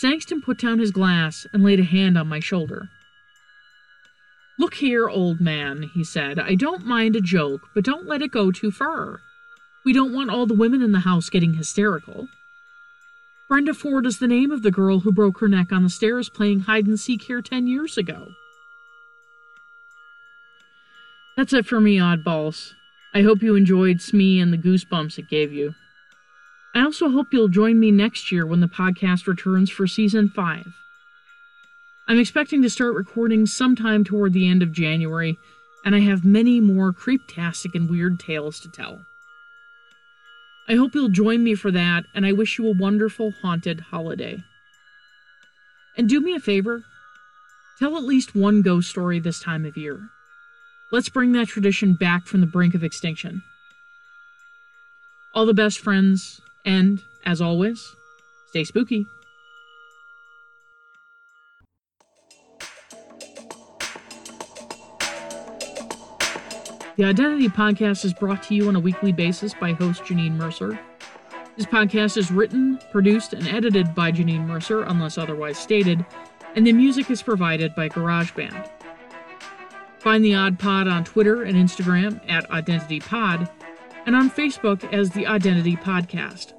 Sangston 0.00 0.42
put 0.42 0.58
down 0.58 0.78
his 0.78 0.92
glass 0.92 1.46
and 1.52 1.64
laid 1.64 1.80
a 1.80 1.84
hand 1.84 2.16
on 2.16 2.28
my 2.28 2.38
shoulder. 2.38 2.88
Look 4.58 4.74
here, 4.74 5.08
old 5.08 5.40
man, 5.40 5.90
he 5.94 6.04
said. 6.04 6.38
I 6.38 6.54
don't 6.54 6.86
mind 6.86 7.16
a 7.16 7.20
joke, 7.20 7.68
but 7.74 7.84
don't 7.84 8.06
let 8.06 8.22
it 8.22 8.30
go 8.30 8.50
too 8.50 8.70
far. 8.70 9.20
We 9.84 9.92
don't 9.92 10.12
want 10.12 10.30
all 10.30 10.46
the 10.46 10.54
women 10.54 10.82
in 10.82 10.92
the 10.92 11.00
house 11.00 11.30
getting 11.30 11.54
hysterical. 11.54 12.28
Brenda 13.48 13.72
Ford 13.74 14.06
is 14.06 14.18
the 14.18 14.26
name 14.26 14.50
of 14.50 14.62
the 14.62 14.70
girl 14.70 15.00
who 15.00 15.12
broke 15.12 15.40
her 15.40 15.48
neck 15.48 15.72
on 15.72 15.82
the 15.82 15.88
stairs 15.88 16.28
playing 16.28 16.60
hide 16.60 16.86
and 16.86 16.98
seek 17.00 17.22
here 17.22 17.40
ten 17.40 17.66
years 17.66 17.96
ago. 17.96 18.28
That's 21.36 21.52
it 21.52 21.66
for 21.66 21.80
me, 21.80 21.98
oddballs. 21.98 22.74
I 23.14 23.22
hope 23.22 23.42
you 23.42 23.54
enjoyed 23.54 24.00
Smee 24.00 24.40
and 24.40 24.52
the 24.52 24.58
goosebumps 24.58 25.18
it 25.18 25.28
gave 25.28 25.52
you. 25.52 25.74
I 26.74 26.82
also 26.82 27.08
hope 27.08 27.32
you'll 27.32 27.48
join 27.48 27.80
me 27.80 27.90
next 27.90 28.30
year 28.30 28.46
when 28.46 28.60
the 28.60 28.66
podcast 28.66 29.26
returns 29.26 29.70
for 29.70 29.86
season 29.86 30.28
5. 30.28 30.66
I'm 32.06 32.18
expecting 32.18 32.62
to 32.62 32.70
start 32.70 32.94
recording 32.94 33.46
sometime 33.46 34.04
toward 34.04 34.32
the 34.32 34.48
end 34.48 34.62
of 34.62 34.72
January, 34.72 35.38
and 35.84 35.94
I 35.94 36.00
have 36.00 36.24
many 36.24 36.60
more 36.60 36.92
creeptastic 36.92 37.74
and 37.74 37.88
weird 37.88 38.20
tales 38.20 38.60
to 38.60 38.68
tell. 38.68 39.04
I 40.68 40.74
hope 40.74 40.94
you'll 40.94 41.08
join 41.08 41.42
me 41.42 41.54
for 41.54 41.70
that, 41.70 42.04
and 42.14 42.26
I 42.26 42.32
wish 42.32 42.58
you 42.58 42.68
a 42.68 42.76
wonderful 42.76 43.32
haunted 43.42 43.80
holiday. 43.80 44.44
And 45.96 46.08
do 46.08 46.20
me 46.20 46.34
a 46.34 46.40
favor 46.40 46.84
tell 47.78 47.96
at 47.96 48.02
least 48.02 48.34
one 48.34 48.60
ghost 48.60 48.90
story 48.90 49.20
this 49.20 49.40
time 49.40 49.64
of 49.64 49.76
year. 49.76 50.10
Let's 50.90 51.10
bring 51.10 51.32
that 51.32 51.48
tradition 51.48 51.94
back 51.94 52.26
from 52.26 52.40
the 52.40 52.46
brink 52.46 52.74
of 52.74 52.82
extinction. 52.82 53.42
All 55.34 55.44
the 55.44 55.52
best, 55.52 55.80
friends, 55.80 56.40
and, 56.64 57.02
as 57.26 57.42
always, 57.42 57.94
stay 58.48 58.64
spooky. 58.64 59.04
The 66.96 67.04
ODDentity 67.04 67.54
Podcast 67.54 68.06
is 68.06 68.14
brought 68.14 68.42
to 68.44 68.54
you 68.54 68.68
on 68.68 68.74
a 68.74 68.80
weekly 68.80 69.12
basis 69.12 69.52
by 69.52 69.72
host 69.72 70.04
Janine 70.04 70.32
Mercer. 70.32 70.80
This 71.56 71.66
podcast 71.66 72.16
is 72.16 72.30
written, 72.30 72.78
produced, 72.90 73.34
and 73.34 73.46
edited 73.46 73.94
by 73.94 74.10
Janine 74.10 74.46
Mercer, 74.46 74.84
unless 74.84 75.18
otherwise 75.18 75.58
stated, 75.58 76.04
and 76.56 76.66
the 76.66 76.72
music 76.72 77.10
is 77.10 77.22
provided 77.22 77.74
by 77.74 77.90
GarageBand. 77.90 78.77
Find 79.98 80.24
the 80.24 80.34
Odd 80.34 80.58
Pod 80.58 80.88
on 80.88 81.04
Twitter 81.04 81.42
and 81.42 81.56
Instagram 81.56 82.20
at 82.28 82.48
ODDentity 82.50 83.04
Pod, 83.04 83.50
and 84.06 84.14
on 84.14 84.30
Facebook 84.30 84.90
as 84.92 85.10
the 85.10 85.24
ODDentity 85.24 85.82
Podcast. 85.82 86.52